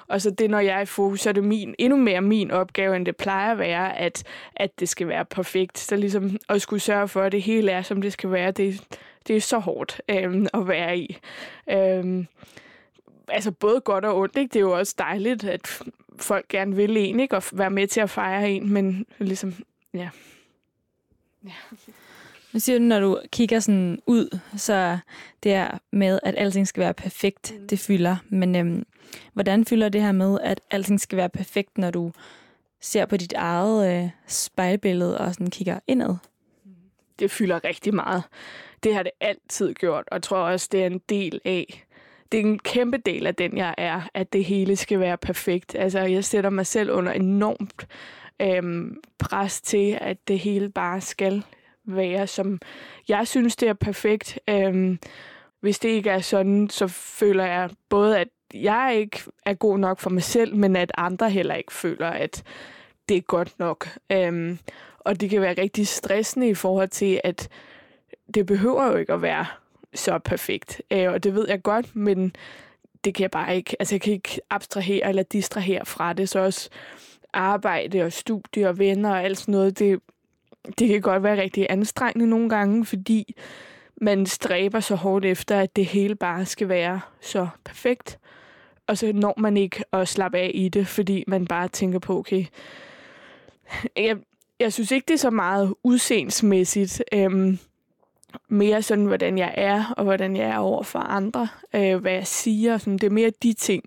[0.07, 2.51] og så det, når jeg er i fokus, så er det min, endnu mere min
[2.51, 4.23] opgave, end det plejer at være, at,
[4.55, 5.79] at det skal være perfekt.
[5.79, 8.97] Så ligesom at skulle sørge for, at det hele er, som det skal være, det,
[9.27, 11.17] det er så hårdt øhm, at være i.
[11.69, 12.27] Øhm,
[13.27, 14.53] altså både godt og ondt, ikke?
[14.53, 15.81] Det er jo også dejligt, at
[16.19, 17.35] folk gerne vil en, ikke?
[17.35, 19.53] Og være med til at fejre en, men ligesom,
[19.93, 20.09] ja.
[21.45, 21.51] Ja.
[22.53, 24.97] Nu siger du, når du kigger sådan ud, så
[25.43, 27.67] det her med, at alting skal være perfekt, mm.
[27.67, 28.15] det fylder.
[28.29, 28.85] Men øhm,
[29.33, 32.11] hvordan fylder det her med, at alting skal være perfekt, når du
[32.81, 36.15] ser på dit eget øh, spejlbillede og sådan kigger indad?
[37.19, 38.23] Det fylder rigtig meget.
[38.83, 41.83] Det har det altid gjort, og jeg tror også, det er en del af
[42.31, 45.75] det er en kæmpe del af den, jeg er, at det hele skal være perfekt.
[45.75, 47.87] Altså, jeg sætter mig selv under enormt
[48.41, 51.43] øhm, pres til, at det hele bare skal
[51.87, 52.59] være, som
[53.07, 54.39] jeg synes, det er perfekt.
[54.49, 54.99] Øhm,
[55.59, 59.99] hvis det ikke er sådan, så føler jeg både, at jeg ikke er god nok
[59.99, 62.43] for mig selv, men at andre heller ikke føler, at
[63.09, 63.87] det er godt nok.
[64.11, 64.59] Øhm,
[64.99, 67.49] og det kan være rigtig stressende i forhold til, at
[68.33, 69.45] det behøver jo ikke at være
[69.93, 70.81] så perfekt.
[70.91, 72.35] Øh, og det ved jeg godt, men
[73.03, 73.75] det kan jeg bare ikke.
[73.79, 76.29] Altså, jeg kan ikke abstrahere eller distrahere fra det.
[76.29, 76.69] Så også
[77.33, 79.99] arbejde og studie og venner og alt sådan noget, det
[80.79, 83.35] det kan godt være rigtig anstrengende nogle gange, fordi
[84.01, 88.19] man stræber så hårdt efter, at det hele bare skal være så perfekt.
[88.87, 92.17] Og så når man ikke at slappe af i det, fordi man bare tænker på,
[92.19, 92.45] okay,
[93.95, 94.17] jeg,
[94.59, 97.03] jeg synes ikke, det er så meget udseendsmæssigt.
[97.13, 97.59] Øhm,
[98.49, 102.27] mere sådan, hvordan jeg er, og hvordan jeg er over for andre, øh, hvad jeg
[102.27, 102.77] siger.
[102.77, 103.83] Sådan, det er mere de ting,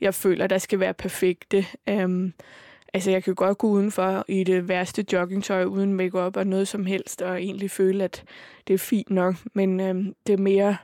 [0.00, 1.66] jeg føler, der skal være perfekte.
[1.88, 2.32] Øhm,
[2.94, 6.86] Altså, jeg kan godt gå udenfor i det værste joggingtøj uden makeup og noget som
[6.86, 8.24] helst, og egentlig føle, at
[8.66, 9.34] det er fint nok.
[9.54, 10.76] Men øhm, det er mere,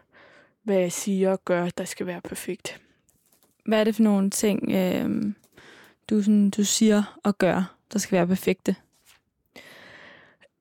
[0.62, 2.80] hvad jeg siger og gør, der skal være perfekt.
[3.66, 5.32] Hvad er det for nogle ting, øh,
[6.10, 8.76] du, sådan, du siger og gør, der skal være perfekte?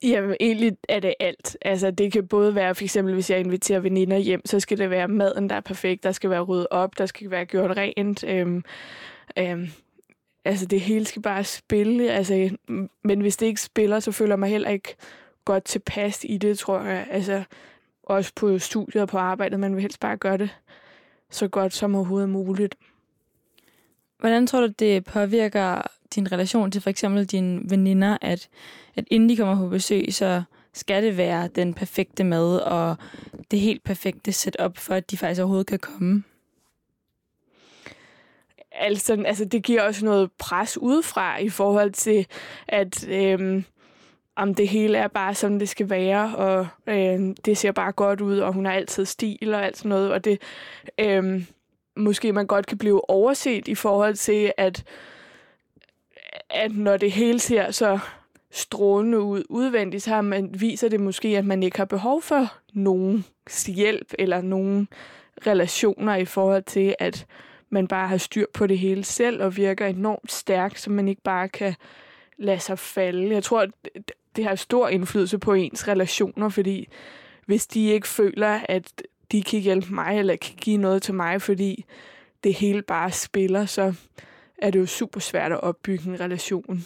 [0.03, 1.57] Jamen, egentlig er det alt.
[1.61, 4.89] Altså, det kan både være, for eksempel, hvis jeg inviterer veninder hjem, så skal det
[4.89, 6.03] være maden, der er perfekt.
[6.03, 8.23] Der skal være ryddet op, der skal være gjort rent.
[8.23, 8.63] Øhm,
[9.37, 9.69] øhm,
[10.45, 12.11] altså det hele skal bare spille.
[12.11, 12.57] Altså,
[13.03, 14.95] men hvis det ikke spiller, så føler jeg mig heller ikke
[15.45, 17.07] godt tilpas i det, tror jeg.
[17.11, 17.43] Altså,
[18.03, 20.49] også på studiet og på arbejdet, man vil helst bare gøre det
[21.29, 22.75] så godt som overhovedet muligt.
[24.19, 25.81] Hvordan tror du, det påvirker
[26.15, 28.49] din relation til for eksempel dine veninder, at,
[28.95, 32.95] at inden de kommer på besøg, så skal det være den perfekte mad og
[33.51, 36.23] det helt perfekte setup, for at de faktisk overhovedet kan komme?
[38.79, 42.27] Altså, altså det giver også noget pres udefra i forhold til,
[42.67, 43.63] at øh,
[44.35, 48.21] om det hele er bare, som det skal være, og øh, det ser bare godt
[48.21, 50.41] ud, og hun har altid stil og alt sådan noget, og det
[50.99, 51.43] øh,
[51.95, 54.83] måske man godt kan blive overset i forhold til, at,
[56.49, 57.99] at når det hele ser så
[58.51, 63.25] strålende ud udvendigt, så man, viser det måske, at man ikke har behov for nogen
[63.67, 64.87] hjælp eller nogen
[65.47, 67.25] relationer i forhold til, at
[67.69, 71.21] man bare har styr på det hele selv og virker enormt stærk, så man ikke
[71.21, 71.75] bare kan
[72.37, 73.33] lade sig falde.
[73.33, 73.67] Jeg tror,
[74.35, 76.87] det har stor indflydelse på ens relationer, fordi
[77.45, 81.41] hvis de ikke føler, at de kan hjælpe mig eller kan give noget til mig,
[81.41, 81.85] fordi
[82.43, 83.93] det hele bare spiller, så
[84.57, 86.85] er det jo super svært at opbygge en relation.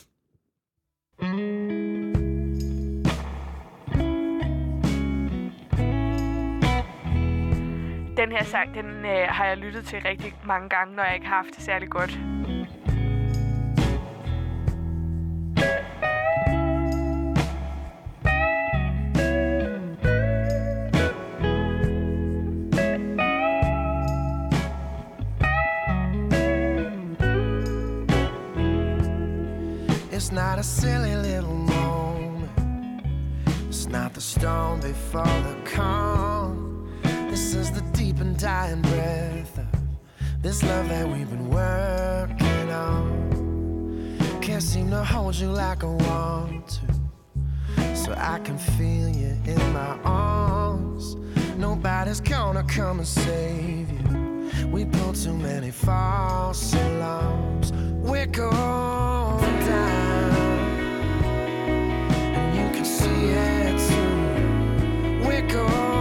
[8.17, 11.27] Den her sang, den øh, har jeg lyttet til rigtig mange gange, når jeg ikke
[11.27, 12.19] har haft det særlig godt.
[30.11, 32.49] It's not a silly little moment.
[33.69, 36.63] It's not the storm before the calm.
[37.29, 37.92] This is the
[38.37, 39.65] dying breath of
[40.41, 44.17] this love that we've been working on.
[44.41, 47.95] Can't seem to hold you like I want to.
[47.95, 51.15] So I can feel you in my arms.
[51.57, 54.49] Nobody's gonna come and save you.
[54.67, 57.71] We pulled too many false alarms.
[57.73, 60.33] We're going down,
[62.35, 65.27] and you can see it too.
[65.27, 65.92] We're going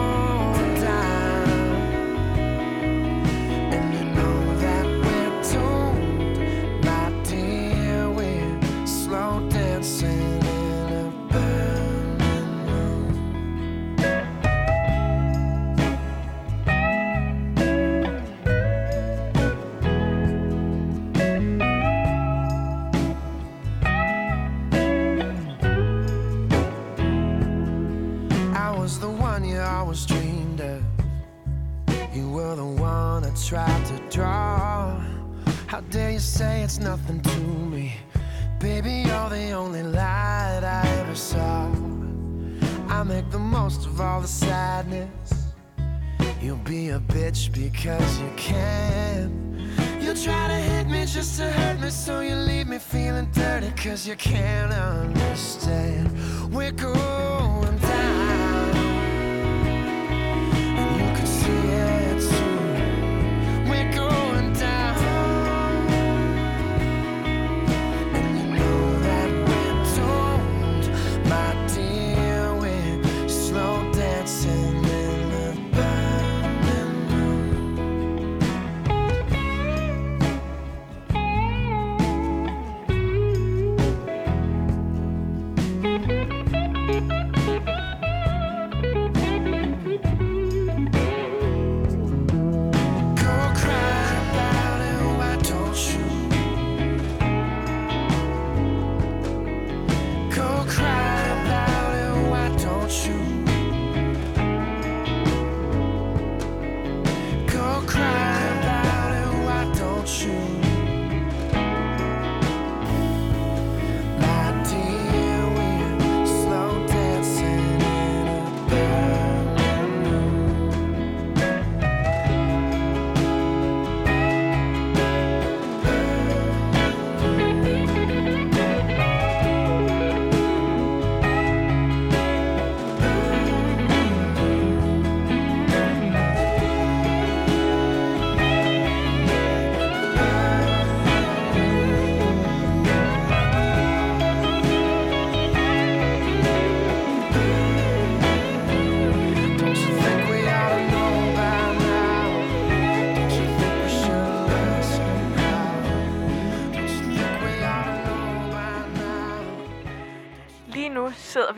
[53.83, 56.09] Cause you can't understand.
[56.55, 57.12] We're good.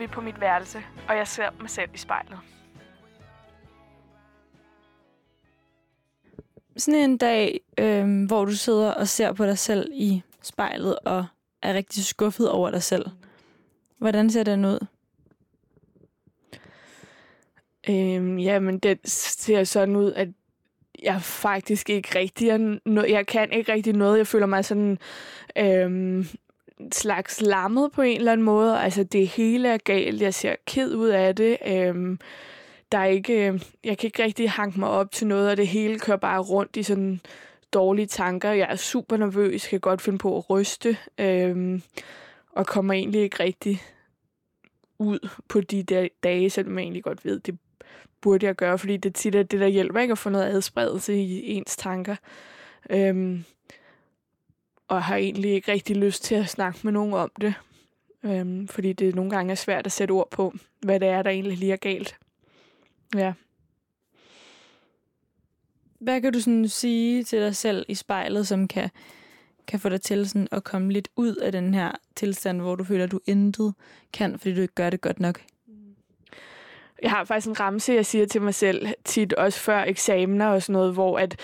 [0.05, 2.39] Vi på mit værelse, og jeg ser mig selv i spejlet.
[6.77, 11.25] sådan en dag, øh, hvor du sidder og ser på dig selv i spejlet og
[11.61, 13.05] er rigtig skuffet over dig selv.
[13.97, 14.85] Hvordan ser den ud?
[17.89, 20.27] Øhm, jamen, det ser sådan ud, at
[21.03, 24.17] jeg faktisk ikke rigtig er no- jeg kan ikke rigtig noget.
[24.17, 24.97] Jeg føler mig sådan
[25.57, 26.25] øhm,
[26.91, 28.79] slags lammet på en eller anden måde.
[28.79, 30.21] Altså, det hele er galt.
[30.21, 31.57] Jeg ser ked ud af det.
[31.67, 32.19] Øhm,
[32.91, 35.67] der er ikke, øh, jeg kan ikke rigtig hanke mig op til noget, og det
[35.67, 37.21] hele kører bare rundt i sådan
[37.73, 38.51] dårlige tanker.
[38.51, 41.81] Jeg er super nervøs, kan godt finde på at ryste, øhm,
[42.51, 43.81] og kommer egentlig ikke rigtig
[44.99, 47.57] ud på de der dage, selvom jeg egentlig godt ved, det
[48.21, 51.15] burde jeg gøre, fordi det tit er det, der hjælper ikke at få noget adspredelse
[51.15, 52.15] i ens tanker.
[52.89, 53.43] Øhm,
[54.87, 57.53] og har egentlig ikke rigtig lyst til at snakke med nogen om det,
[58.23, 61.29] øhm, fordi det nogle gange er svært at sætte ord på, hvad det er, der
[61.29, 62.17] egentlig lige er galt.
[63.15, 63.33] Ja.
[65.99, 68.89] Hvad kan du sådan sige til dig selv i spejlet, som kan,
[69.67, 72.83] kan få dig til sådan at komme lidt ud af den her tilstand, hvor du
[72.83, 73.73] føler, at du intet
[74.13, 75.41] kan, fordi du ikke gør det godt nok?
[77.01, 80.61] Jeg har faktisk en ramse, jeg siger til mig selv tit, også før eksamener og
[80.61, 81.39] sådan noget, hvor at,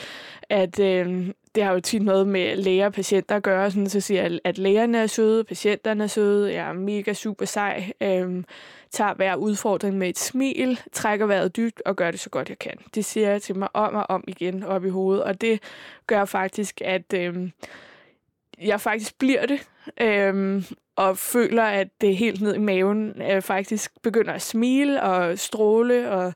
[0.49, 3.99] at øh, det har jo tit noget med læger og patienter at gøre, sådan, så
[3.99, 8.45] siger jeg, at lægerne er søde, patienterne er søde, jeg er mega super sej, øhm,
[8.91, 12.59] tager hver udfordring med et smil, trækker vejret dybt og gør det så godt jeg
[12.59, 12.77] kan.
[12.95, 15.59] Det siger jeg til mig om og om igen op i hovedet, og det
[16.07, 17.51] gør faktisk, at øhm,
[18.65, 19.67] jeg faktisk bliver det.
[20.01, 20.63] øhm,
[20.95, 26.11] og føler, at det helt ned i maven øh, faktisk begynder at smile og stråle,
[26.11, 26.33] og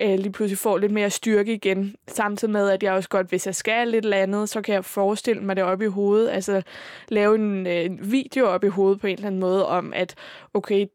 [0.00, 1.94] øh, lige pludselig får lidt mere styrke igen.
[2.08, 4.84] Samtidig med, at jeg også godt, hvis jeg skal lidt eller andet, så kan jeg
[4.84, 6.30] forestille mig det op i hovedet.
[6.30, 6.62] Altså
[7.08, 10.14] lave en, øh, en video op i hovedet på en eller anden måde om, at
[10.54, 10.86] okay,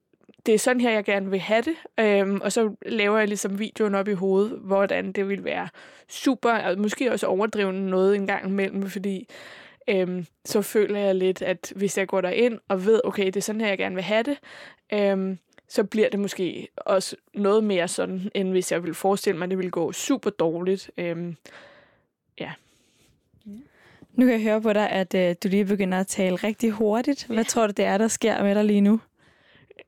[0.45, 1.75] det er sådan her, jeg gerne vil have det.
[1.99, 5.67] Øhm, og så laver jeg ligesom videoen op i hovedet, hvordan det vil være
[6.09, 9.27] super, og måske også overdrivende noget en gang imellem, fordi
[9.91, 13.41] øhm, så føler jeg lidt, at hvis jeg går ind og ved, okay, det er
[13.41, 14.37] sådan her, jeg gerne vil have det,
[14.93, 15.37] øhm,
[15.67, 19.49] så bliver det måske også noget mere sådan, end hvis jeg vil forestille mig, at
[19.49, 20.91] det vil gå super dårligt.
[20.97, 21.35] Øhm,
[22.39, 22.51] ja.
[24.13, 27.25] Nu kan jeg høre på dig, at øh, du lige begynder at tale rigtig hurtigt.
[27.27, 27.43] Hvad ja.
[27.43, 28.99] tror du, det er, der sker med dig lige nu?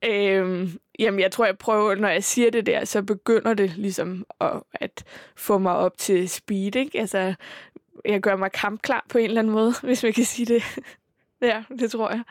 [0.06, 4.26] Øhm, jamen, jeg tror, jeg prøver, når jeg siger det der, så begynder det ligesom
[4.42, 5.04] at, at
[5.36, 7.00] få mig op til speed, ikke?
[7.00, 7.34] Altså,
[8.06, 10.64] jeg gør mig kampklar på en eller anden måde, hvis man kan sige det.
[11.42, 12.24] ja, det tror jeg.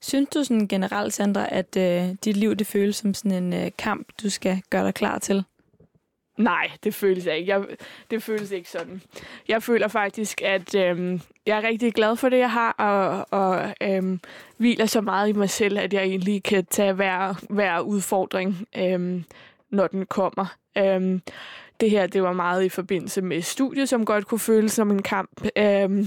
[0.00, 3.70] Synes du sådan generelt, Sandra, at øh, dit liv det føles som sådan en øh,
[3.78, 5.44] kamp, du skal gøre dig klar til?
[6.36, 7.50] Nej, det føles ikke.
[7.50, 7.66] Jeg,
[8.10, 9.02] det føles ikke sådan.
[9.48, 13.74] Jeg føler faktisk, at øhm, jeg er rigtig glad for det, jeg har, og, og
[13.82, 14.20] øhm,
[14.56, 19.24] hviler så meget i mig selv, at jeg egentlig kan tage hver, hver udfordring, øhm,
[19.70, 20.56] når den kommer.
[20.78, 21.22] Øhm,
[21.80, 25.02] det her, det var meget i forbindelse med studiet, som godt kunne føles som en
[25.02, 26.06] kamp øhm,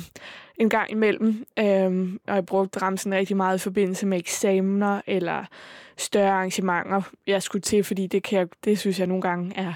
[0.58, 1.46] en gang imellem.
[1.60, 5.46] Øhm, og jeg brugte ramsen rigtig meget i forbindelse med eksamener eller
[5.98, 9.74] større arrangementer, jeg skulle til, fordi det, kan jeg, det synes jeg nogle gange er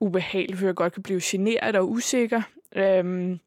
[0.00, 2.42] ubehageligt, for jeg godt kan blive generet og usikker.
[2.76, 3.38] Øhm,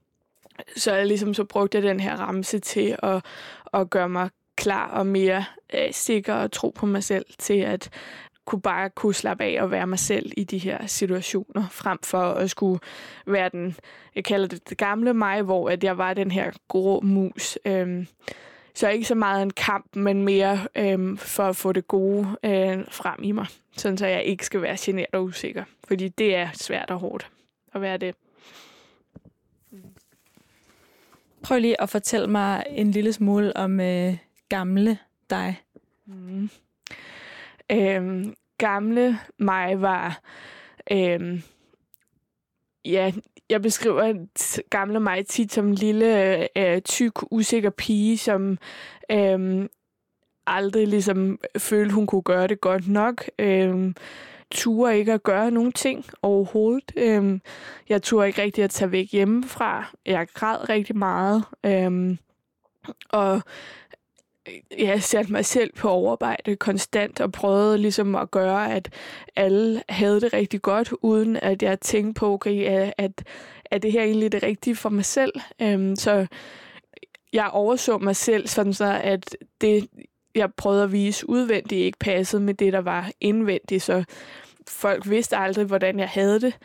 [0.75, 3.25] så jeg ligesom så brugte jeg den her ramse til at,
[3.73, 7.89] at gøre mig klar og mere øh, sikker og tro på mig selv til at
[8.47, 12.21] kunne bare kunne slappe af og være mig selv i de her situationer, frem for
[12.21, 12.79] at skulle
[13.25, 13.75] være den,
[14.15, 17.57] jeg kalder det det gamle mig, hvor at jeg var den her grå mus.
[17.65, 18.07] Øhm,
[18.73, 22.85] så ikke så meget en kamp, men mere øhm, for at få det gode øh,
[22.91, 23.45] frem i mig,
[23.77, 25.63] sådan så jeg ikke skal være generet og usikker.
[25.87, 27.31] Fordi det er svært og hårdt
[27.73, 28.15] at være det.
[31.43, 34.17] Prøv lige at fortælle mig en lille smule om øh,
[34.49, 34.97] gamle
[35.29, 35.61] dig.
[36.05, 36.49] Mm.
[37.71, 40.21] Øhm, gamle mig var...
[40.91, 41.41] Øhm,
[42.85, 43.13] ja,
[43.49, 44.25] jeg beskriver
[44.69, 48.57] gamle mig tit som en lille, øh, øh tyk, usikker pige, som
[49.11, 49.67] øh,
[50.47, 53.23] aldrig ligesom følte, hun kunne gøre det godt nok.
[53.39, 53.93] Øh,
[54.51, 56.91] turde ikke at gøre nogen ting overhovedet.
[56.97, 57.39] Øh,
[57.89, 59.95] jeg turde ikke rigtig at tage væk hjemmefra.
[60.05, 61.43] Jeg græd rigtig meget.
[61.65, 62.17] Øh,
[63.09, 63.41] og
[64.47, 68.89] Øh, jeg satte mig selv på overarbejde konstant og prøvede ligesom at gøre, at
[69.35, 73.23] alle havde det rigtig godt, uden at jeg tænkte på, okay, at,
[73.65, 75.33] at det her egentlig det rigtige for mig selv.
[75.61, 76.27] Øhm, så
[77.33, 79.87] jeg overså mig selv sådan så, at det,
[80.35, 83.83] jeg prøvede at vise udvendigt, ikke passede med det, der var indvendigt.
[83.83, 84.03] Så
[84.67, 86.57] folk vidste aldrig, hvordan jeg havde det.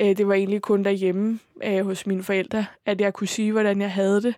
[0.00, 3.80] Øh, det var egentlig kun derhjemme øh, hos mine forældre, at jeg kunne sige, hvordan
[3.80, 4.34] jeg havde det.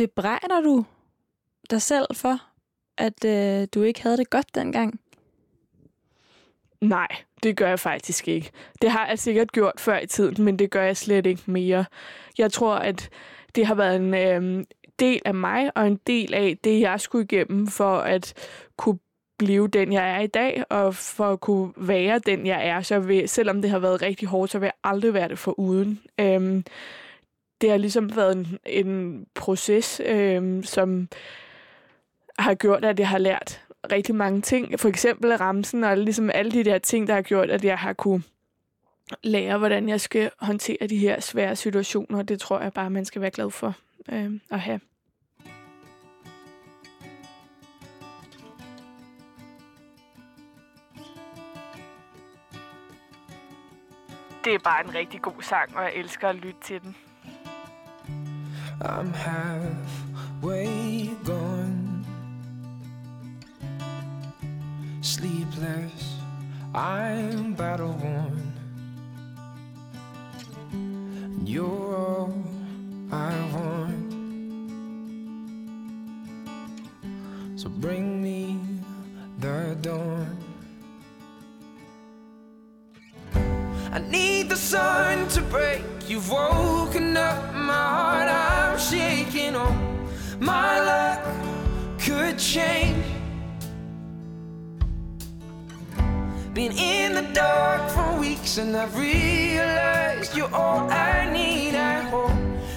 [0.00, 0.84] Bebrejder du
[1.70, 2.40] dig selv for,
[2.98, 5.00] at øh, du ikke havde det godt dengang?
[6.80, 7.08] Nej,
[7.42, 8.50] det gør jeg faktisk ikke.
[8.82, 11.84] Det har jeg sikkert gjort før i tiden, men det gør jeg slet ikke mere.
[12.38, 13.10] Jeg tror, at
[13.54, 14.64] det har været en øh,
[14.98, 18.34] del af mig, og en del af det, jeg skulle igennem for at
[18.76, 18.98] kunne
[19.38, 22.80] blive den, jeg er i dag, og for at kunne være den, jeg er.
[22.80, 25.58] Så vil, selvom det har været rigtig hårdt, så vil jeg aldrig være det for
[25.58, 26.00] uden.
[26.20, 26.64] Øhm,
[27.60, 31.08] det har ligesom været en, en proces, øh, som
[32.38, 34.80] har gjort, at jeg har lært rigtig mange ting.
[34.80, 37.92] For eksempel ramsen og ligesom alle de der ting, der har gjort, at jeg har
[37.92, 38.22] kunne
[39.22, 42.22] lære, hvordan jeg skal håndtere de her svære situationer.
[42.22, 43.74] Det tror jeg bare, man skal være glad for
[44.12, 44.80] øh, at have.
[54.44, 56.96] Det er bare en rigtig god sang, og jeg elsker at lytte til den.
[58.82, 62.06] I'm halfway gone.
[65.02, 66.14] Sleepless,
[66.74, 68.52] I'm battle worn.
[71.44, 72.32] You're all
[73.12, 74.12] I want.
[77.60, 78.58] So bring me
[79.40, 80.38] the dawn.
[83.92, 85.82] I need the sun to break.
[86.08, 86.79] You've woken
[90.40, 91.22] my luck
[91.98, 93.04] could change.
[96.54, 101.74] Been in the dark for weeks and I've realized you're all I need.
[101.76, 102.32] I hope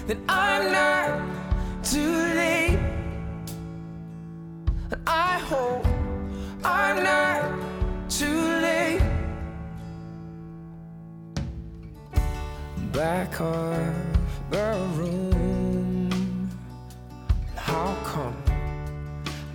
[0.07, 2.80] that I'm not too late.
[5.07, 5.86] I hope
[6.64, 7.43] I'm not
[8.09, 9.01] too late.
[12.93, 13.76] back of
[14.51, 15.23] the room.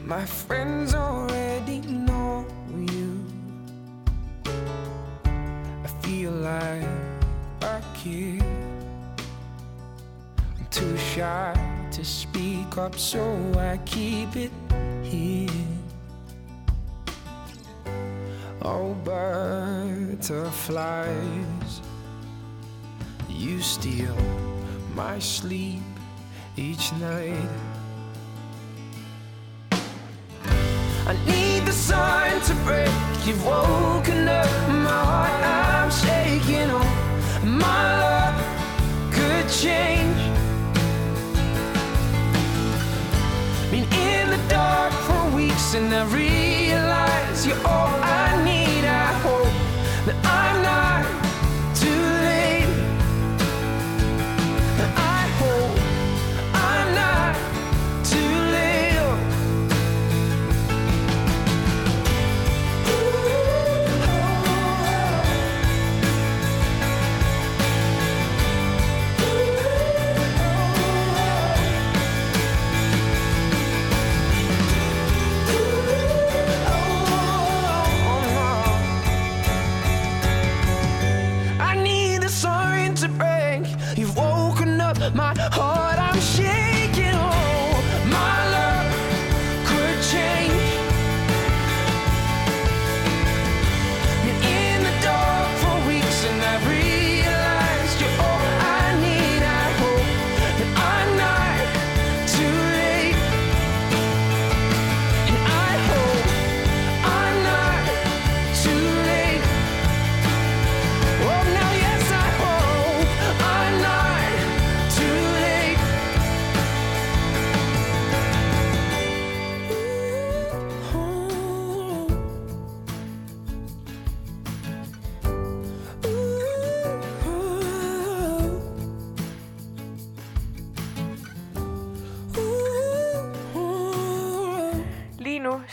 [0.09, 3.23] My friends already know you?
[5.85, 6.89] I feel like
[7.61, 8.43] a kid.
[10.59, 11.53] I'm too shy
[11.93, 13.21] to speak up, so
[13.59, 14.53] I keep it
[15.03, 15.51] here.
[18.63, 20.19] Oh, butterflies
[23.29, 24.17] you steal
[24.95, 25.83] my sleep
[26.57, 27.68] each night.
[31.09, 32.91] I need the sun to break.
[33.25, 35.43] You've woken up my heart.
[35.43, 36.69] I'm shaking.
[36.71, 36.85] Oh,
[37.47, 38.37] my love
[39.11, 40.21] could change.
[43.71, 48.28] Been in the dark for weeks, and I realize you're all I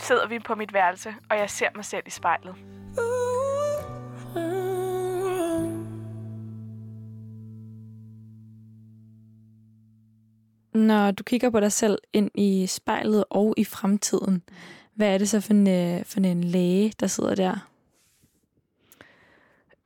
[0.06, 2.54] sidder vi på mit værelse, og jeg ser mig selv i spejlet.
[10.74, 14.42] Når du kigger på dig selv ind i spejlet og i fremtiden,
[14.94, 17.68] hvad er det så for en, øh, for en læge, der sidder der?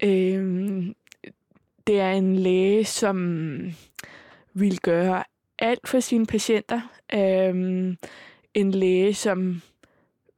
[0.02, 0.94] Øhm,
[1.86, 3.16] det er en læge, som
[4.54, 5.24] vil gøre
[5.58, 6.80] alt for sine patienter.
[7.14, 7.96] Øhm,
[8.54, 9.62] en læge, som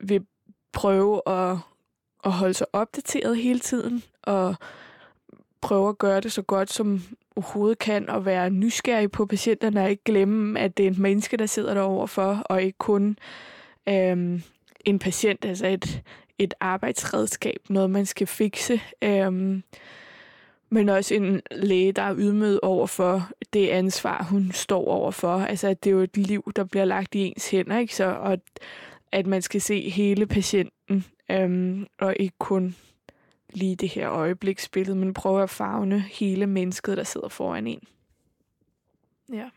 [0.02, 0.26] vil
[0.72, 1.56] prøve at,
[2.24, 4.54] at holde sig opdateret hele tiden, og
[5.60, 7.02] prøve at gøre det så godt som
[7.36, 11.36] overhovedet kan, og være nysgerrig på patienterne, og ikke glemme, at det er et menneske,
[11.36, 13.18] der sidder der overfor, og ikke kun
[13.88, 14.42] øhm,
[14.84, 16.02] en patient, altså et,
[16.38, 18.80] et arbejdsredskab, noget man skal fikse.
[19.02, 19.62] Øhm,
[20.70, 25.36] men også en læge, der er ydmød over for det ansvar, hun står over for.
[25.36, 27.96] Altså, at det er jo et liv, der bliver lagt i ens hænder, ikke?
[27.96, 28.38] Så, og
[29.12, 32.76] at man skal se hele patienten, øhm, og ikke kun
[33.54, 37.82] lige det her øjebliksbillede, men prøve at fagne hele mennesket, der sidder foran en.
[39.32, 39.50] Ja.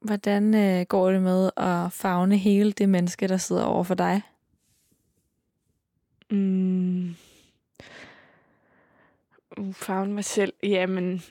[0.00, 4.22] Hvordan øh, går det med at fagne hele det menneske, der sidder over for dig?
[6.30, 7.14] Mm.
[9.72, 10.52] Fagne mig selv.
[10.62, 11.22] Jamen,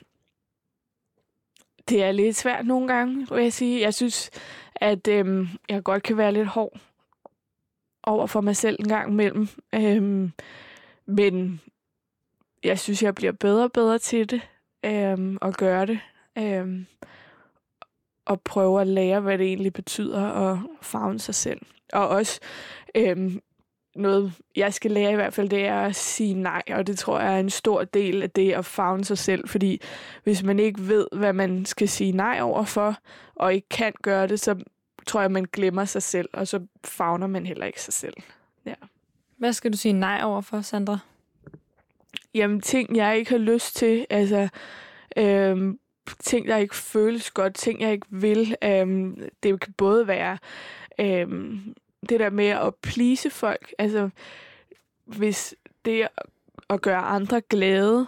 [1.88, 3.80] det er lidt svært nogle gange, vil jeg sige.
[3.80, 4.30] Jeg synes,
[4.74, 6.80] at øhm, jeg godt kan være lidt hård
[8.02, 9.48] over for mig selv en gang imellem.
[9.74, 10.32] Øhm,
[11.06, 11.60] men
[12.64, 14.40] jeg synes, jeg bliver bedre og bedre til det,
[14.84, 16.00] øhm, at gøre det.
[16.38, 16.86] Øhm,
[18.24, 21.60] og prøve at lære, hvad det egentlig betyder at fagne sig selv.
[21.92, 22.40] Og også
[22.94, 23.40] øhm,
[23.94, 27.20] noget, jeg skal lære i hvert fald, det er at sige nej, og det tror
[27.20, 29.80] jeg er en stor del af det at fagne sig selv, fordi
[30.24, 32.96] hvis man ikke ved, hvad man skal sige nej over for,
[33.34, 34.56] og ikke kan gøre det, så
[35.06, 38.14] tror jeg, man glemmer sig selv, og så fagner man heller ikke sig selv.
[38.66, 38.74] Ja.
[39.38, 40.98] Hvad skal du sige nej over for, Sandra?
[42.34, 44.48] Jamen, ting, jeg ikke har lyst til, altså
[45.16, 45.78] øhm,
[46.20, 48.56] ting, der ikke føles godt, ting, jeg ikke vil.
[48.64, 50.38] Øhm, det kan både være
[50.98, 51.74] øhm,
[52.08, 53.74] det der med at please folk.
[53.78, 54.10] Altså,
[55.06, 56.08] hvis det
[56.70, 58.06] at gøre andre glade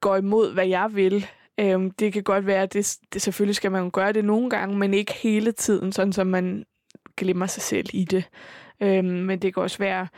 [0.00, 1.26] går imod, hvad jeg vil,
[1.60, 4.76] øhm, det kan godt være, at det, det selvfølgelig skal man gøre det nogle gange,
[4.76, 6.66] men ikke hele tiden, sådan som man
[7.16, 8.24] glemmer sig selv i det.
[8.80, 10.08] Øhm, men det kan også være,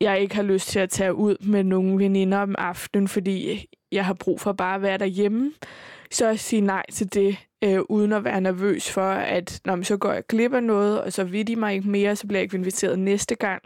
[0.00, 4.04] jeg ikke har lyst til at tage ud med nogle veninder om aftenen, fordi jeg
[4.04, 5.52] har brug for bare at være derhjemme.
[6.10, 9.84] Så at sige nej til det, øh, uden at være nervøs for, at når man
[9.84, 12.38] så går jeg glip af noget, og så vil de mig ikke mere, så bliver
[12.38, 13.62] jeg ikke inviteret næste gang.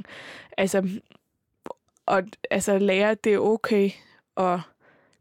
[0.57, 0.88] Altså,
[2.07, 3.91] og altså lære, at det er okay
[4.36, 4.61] at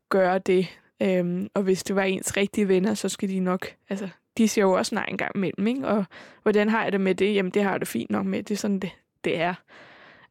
[0.09, 0.67] gøre det.
[1.01, 4.65] Øhm, og hvis det var ens rigtige venner, så skal de nok, altså, de siger
[4.65, 5.87] jo også nej en gang imellem, ikke?
[5.87, 6.05] Og
[6.43, 7.35] hvordan har jeg det med det?
[7.35, 8.43] Jamen, det har jeg det fint nok med.
[8.43, 8.91] Det er sådan, det,
[9.23, 9.53] det er.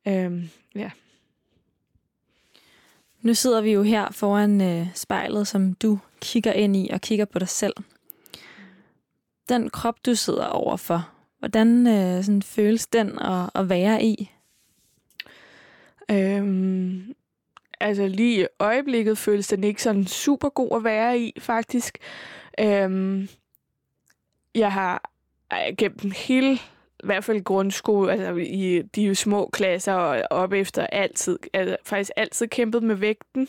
[0.08, 0.90] Øhm, ja.
[3.22, 7.24] Nu sidder vi jo her foran øh, spejlet, som du kigger ind i og kigger
[7.24, 7.74] på dig selv.
[9.48, 14.30] Den krop, du sidder overfor, hvordan øh, sådan føles den at, at være i?
[16.10, 17.14] Øhm,
[17.80, 21.98] altså lige i øjeblikket føles den ikke sådan super god at være i, faktisk.
[22.60, 23.28] Øhm,
[24.54, 25.10] jeg har
[25.78, 26.58] gennem hele
[27.02, 32.10] i hvert fald grundskole, altså i de små klasser og op efter altid, altså faktisk
[32.16, 33.48] altid kæmpet med vægten.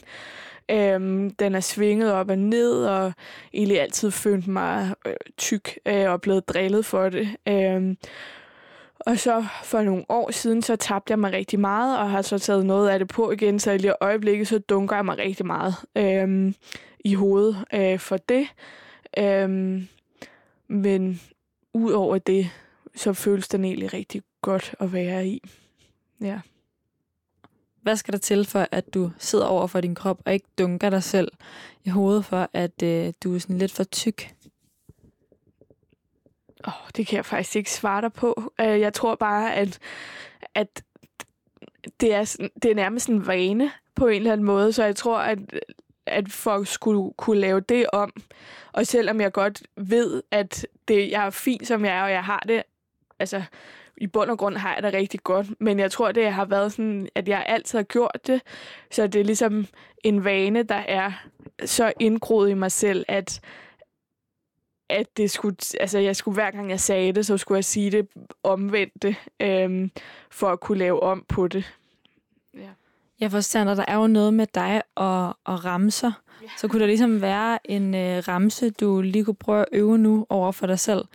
[0.72, 3.14] Øhm, den er svinget op og ned, og
[3.54, 7.30] egentlig altid følt mig øh, tyk øh, og blevet drillet for det.
[7.47, 7.97] Øhm,
[9.00, 12.39] og så for nogle år siden, så tabte jeg mig rigtig meget, og har så
[12.39, 15.45] taget noget af det på igen, så i lige øjeblikket, så dunker jeg mig rigtig
[15.45, 16.56] meget øhm,
[17.00, 18.47] i hovedet øh, for det.
[19.18, 19.88] Øhm,
[20.68, 21.22] men
[21.74, 22.50] ud over det,
[22.96, 25.44] så føles den egentlig rigtig godt at være i.
[26.22, 26.40] Ja.
[27.82, 30.90] Hvad skal der til for, at du sidder over for din krop og ikke dunker
[30.90, 31.32] dig selv
[31.84, 34.36] i hovedet for, at øh, du er sådan lidt for tyk?
[36.64, 38.54] Oh, det kan jeg faktisk ikke svare dig på.
[38.62, 39.80] Uh, jeg tror bare, at,
[40.56, 40.84] at
[42.00, 44.96] det, er, sådan, det er nærmest en vane på en eller anden måde, så jeg
[44.96, 45.40] tror, at,
[46.06, 48.14] at folk skulle kunne lave det om.
[48.72, 52.24] Og selvom jeg godt ved, at det, jeg er fin, som jeg er, og jeg
[52.24, 52.64] har det
[53.20, 53.43] altså,
[53.97, 56.72] i bund og grund har jeg det rigtig godt, men jeg tror, det har været
[56.72, 58.41] sådan, at jeg altid har gjort det,
[58.91, 59.65] så det er ligesom
[60.03, 61.11] en vane, der er
[61.65, 63.41] så indgroet i mig selv, at
[64.89, 67.91] at det skulle, altså jeg skulle hver gang jeg sagde det, så skulle jeg sige
[67.91, 68.07] det
[68.43, 69.91] omvendte, øhm,
[70.32, 71.74] for at kunne lave om på det.
[72.53, 72.70] Ja.
[73.20, 76.11] Jeg forstår, der er jo noget med dig og, og ramser.
[76.41, 76.47] Ja.
[76.57, 80.26] Så kunne der ligesom være en øh, ramse, du lige kunne prøve at øve nu
[80.30, 81.05] over for dig selv,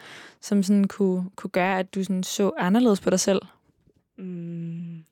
[0.44, 3.42] som sådan kunne, kunne gøre, at du sådan så anderledes på dig selv?
[4.16, 5.04] Mm.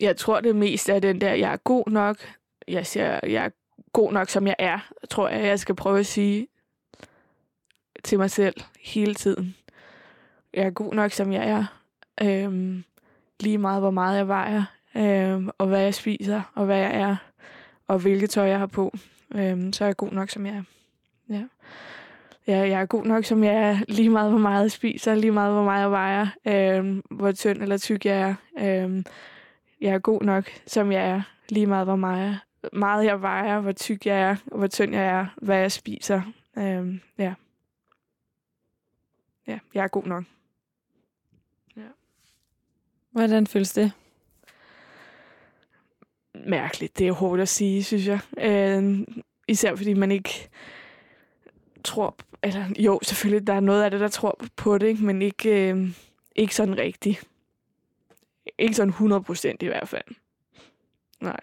[0.00, 2.16] Jeg tror det mest er den der, jeg er god nok.
[2.68, 3.50] Jeg siger, jeg er
[3.92, 4.78] god nok, som jeg er,
[5.10, 6.48] tror jeg, jeg skal prøve at sige
[8.04, 9.56] til mig selv hele tiden.
[10.54, 11.64] Jeg er god nok, som jeg er.
[12.22, 12.84] Øhm,
[13.40, 14.64] lige meget, hvor meget jeg vejer,
[14.96, 17.16] øhm, og hvad jeg spiser, og hvad jeg er,
[17.86, 18.96] og hvilket tøj jeg har på.
[19.34, 20.62] Øhm, så er jeg god nok, som jeg er.
[21.28, 21.42] Ja
[22.48, 25.30] ja, jeg er god nok, som jeg er, lige meget hvor meget jeg spiser, lige
[25.30, 28.34] meget hvor meget jeg vejer, øh, hvor tynd eller tyk jeg er.
[28.58, 29.04] Øh,
[29.80, 32.38] jeg er god nok, som jeg er, lige meget hvor meget,
[32.72, 36.22] meget jeg vejer, hvor tyk jeg er, hvor tynd jeg er, hvad jeg spiser.
[36.58, 37.34] Øh, ja.
[39.46, 40.24] Ja, jeg er god nok.
[41.76, 41.82] Ja.
[43.10, 43.92] Hvordan føles det?
[46.34, 46.98] Mærkeligt.
[46.98, 48.20] Det er hårdt at sige, synes jeg.
[48.38, 49.06] Øh,
[49.48, 50.48] især fordi man ikke
[51.84, 52.16] tror...
[52.42, 55.04] Eller jo, selvfølgelig, der er noget af det, der tror på det, ikke?
[55.04, 55.90] men ikke, øh,
[56.36, 57.28] ikke sådan rigtigt.
[58.58, 60.04] Ikke sådan 100 procent i hvert fald.
[61.20, 61.40] Nej.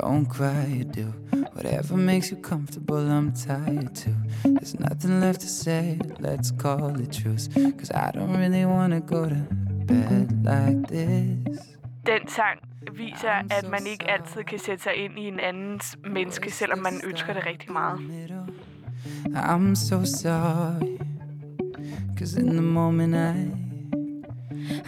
[0.00, 1.24] Don't cry, you do
[1.54, 2.96] whatever makes you comfortable.
[2.96, 4.14] I'm tired too.
[4.44, 5.98] There's nothing left to say.
[6.18, 7.48] Let's call it truce.
[7.48, 9.46] Cause I don't really wanna go to
[9.86, 11.73] bed like this.
[12.06, 12.58] Den sang
[12.92, 17.00] viser, at man ikke altid kan sætte sig ind i en andens menneske, selvom man
[17.04, 17.98] ønsker det rigtig meget.
[19.34, 20.98] I'm so sorry.
[22.18, 23.64] Cause in the moment I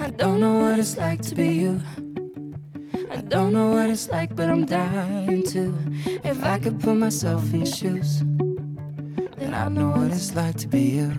[0.06, 1.80] I don't know what it's like to be you.
[3.10, 5.74] I don't know what it's like, but I'm dying to.
[6.24, 8.22] If I could put myself in your shoes,
[9.38, 11.12] then I know what it's like to be you.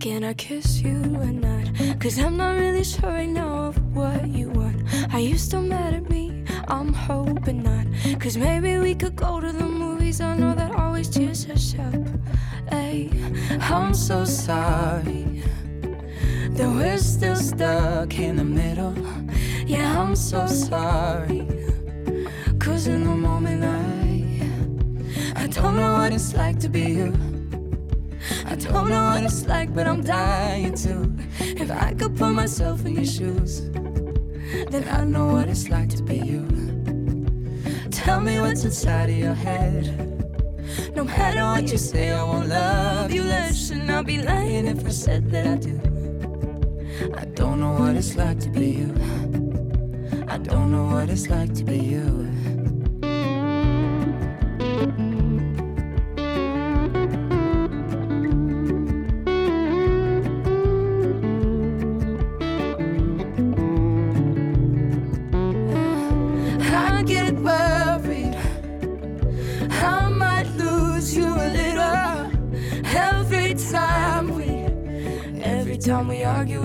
[0.00, 2.00] Can I kiss you at night?
[2.00, 4.61] Cause I'm not really sure right now of what you want.
[5.12, 6.42] Are you still mad at me?
[6.68, 7.86] I'm hoping not.
[8.18, 10.22] Cause maybe we could go to the movies.
[10.22, 12.02] I know that always cheers us up.
[12.70, 13.10] Hey,
[13.60, 15.42] I'm so sorry
[16.56, 18.94] that we're still stuck in the middle.
[19.66, 21.46] Yeah, I'm so sorry.
[22.58, 27.12] Cause in the moment I I don't know what it's like to be you.
[28.46, 31.12] I don't know what it's like, but I'm dying to.
[31.38, 33.60] If I could put myself in your shoes,
[34.72, 36.46] then I know what it's like to be you.
[37.90, 39.84] Tell me what's inside of your head.
[40.96, 44.86] No matter what you say, I won't love you less, and I'll be lying if
[44.86, 45.78] I said that I do.
[47.14, 48.94] I don't know what it's like to be you.
[50.26, 52.30] I don't know what it's like to be you.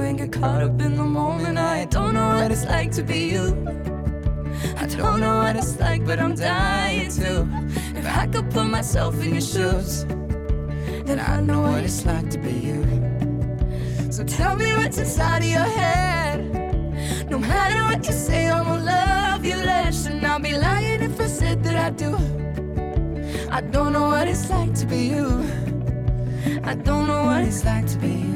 [0.01, 1.57] And get caught up in the moment.
[1.57, 3.45] I don't know what it's like to be you.
[4.77, 7.47] I don't know what it's like, but I'm dying to.
[7.95, 10.05] If I could put myself in your shoes,
[11.05, 12.83] then I know what it's like to be you.
[14.11, 17.29] So tell me what's inside of your head.
[17.29, 20.05] No matter what you say, I won't love you less.
[20.07, 22.15] And I'll be lying if I said that I do.
[23.51, 25.27] I don't know what it's like to be you.
[26.63, 28.26] I don't know what it's like to be you.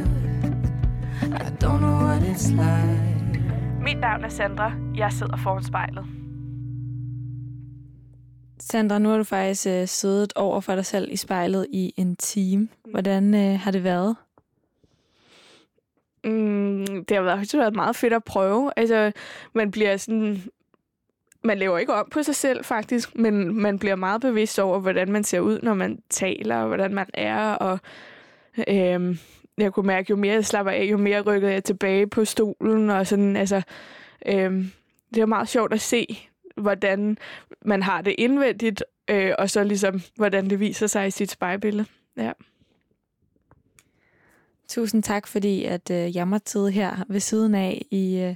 [1.61, 3.41] Don't know what it's like.
[3.81, 4.73] Mit navn er Sandra.
[4.95, 6.05] Jeg sidder foran spejlet.
[8.59, 12.15] Sandra, nu har du faktisk øh, siddet over for dig selv i spejlet i en
[12.15, 12.67] time.
[12.91, 14.15] Hvordan øh, har det været?
[16.23, 18.71] Mm, det har faktisk været meget fedt at prøve.
[18.75, 19.11] Altså,
[19.53, 20.41] man bliver sådan...
[21.43, 25.11] Man lever ikke om på sig selv, faktisk, men man bliver meget bevidst over, hvordan
[25.11, 27.79] man ser ud, når man taler, og hvordan man er, og
[28.67, 29.17] øhm,
[29.57, 32.89] jeg kunne mærke, jo mere jeg slapper af, jo mere rykkede jeg tilbage på stolen,
[32.89, 33.61] og sådan, altså,
[34.25, 34.71] øhm,
[35.13, 36.27] det er meget sjovt at se,
[36.57, 37.17] hvordan
[37.65, 41.85] man har det indvendigt, øh, og så ligesom, hvordan det viser sig i sit spejlbillede.
[42.17, 42.31] Ja.
[44.67, 48.35] Tusind tak, fordi at øh, jeg måtte sidde her ved siden af i, øh,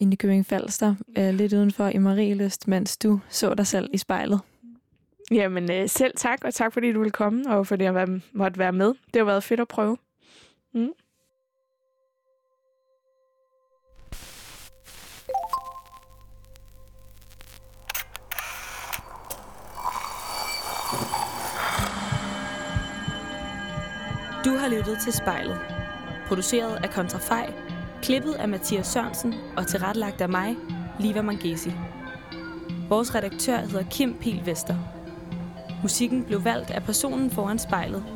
[0.00, 4.40] i Nykøbing Falster, øh, lidt udenfor i Marieløst, mens du så dig selv i spejlet.
[5.30, 8.58] Jamen øh, selv tak, og tak fordi du ville komme, og fordi jeg var, måtte
[8.58, 8.86] være med.
[8.86, 9.96] Det har været fedt at prøve.
[10.76, 10.92] Mm.
[24.44, 25.58] Du har lyttet til spejlet.
[26.26, 27.52] Produceret af Kontrafej,
[28.02, 30.56] klippet af Mathias Sørensen og tilrettelagt af mig,
[31.00, 31.70] Liva Mangesi.
[32.88, 34.76] Vores redaktør hedder Kim Pil Vester.
[35.82, 38.15] Musikken blev valgt af personen foran spejlet,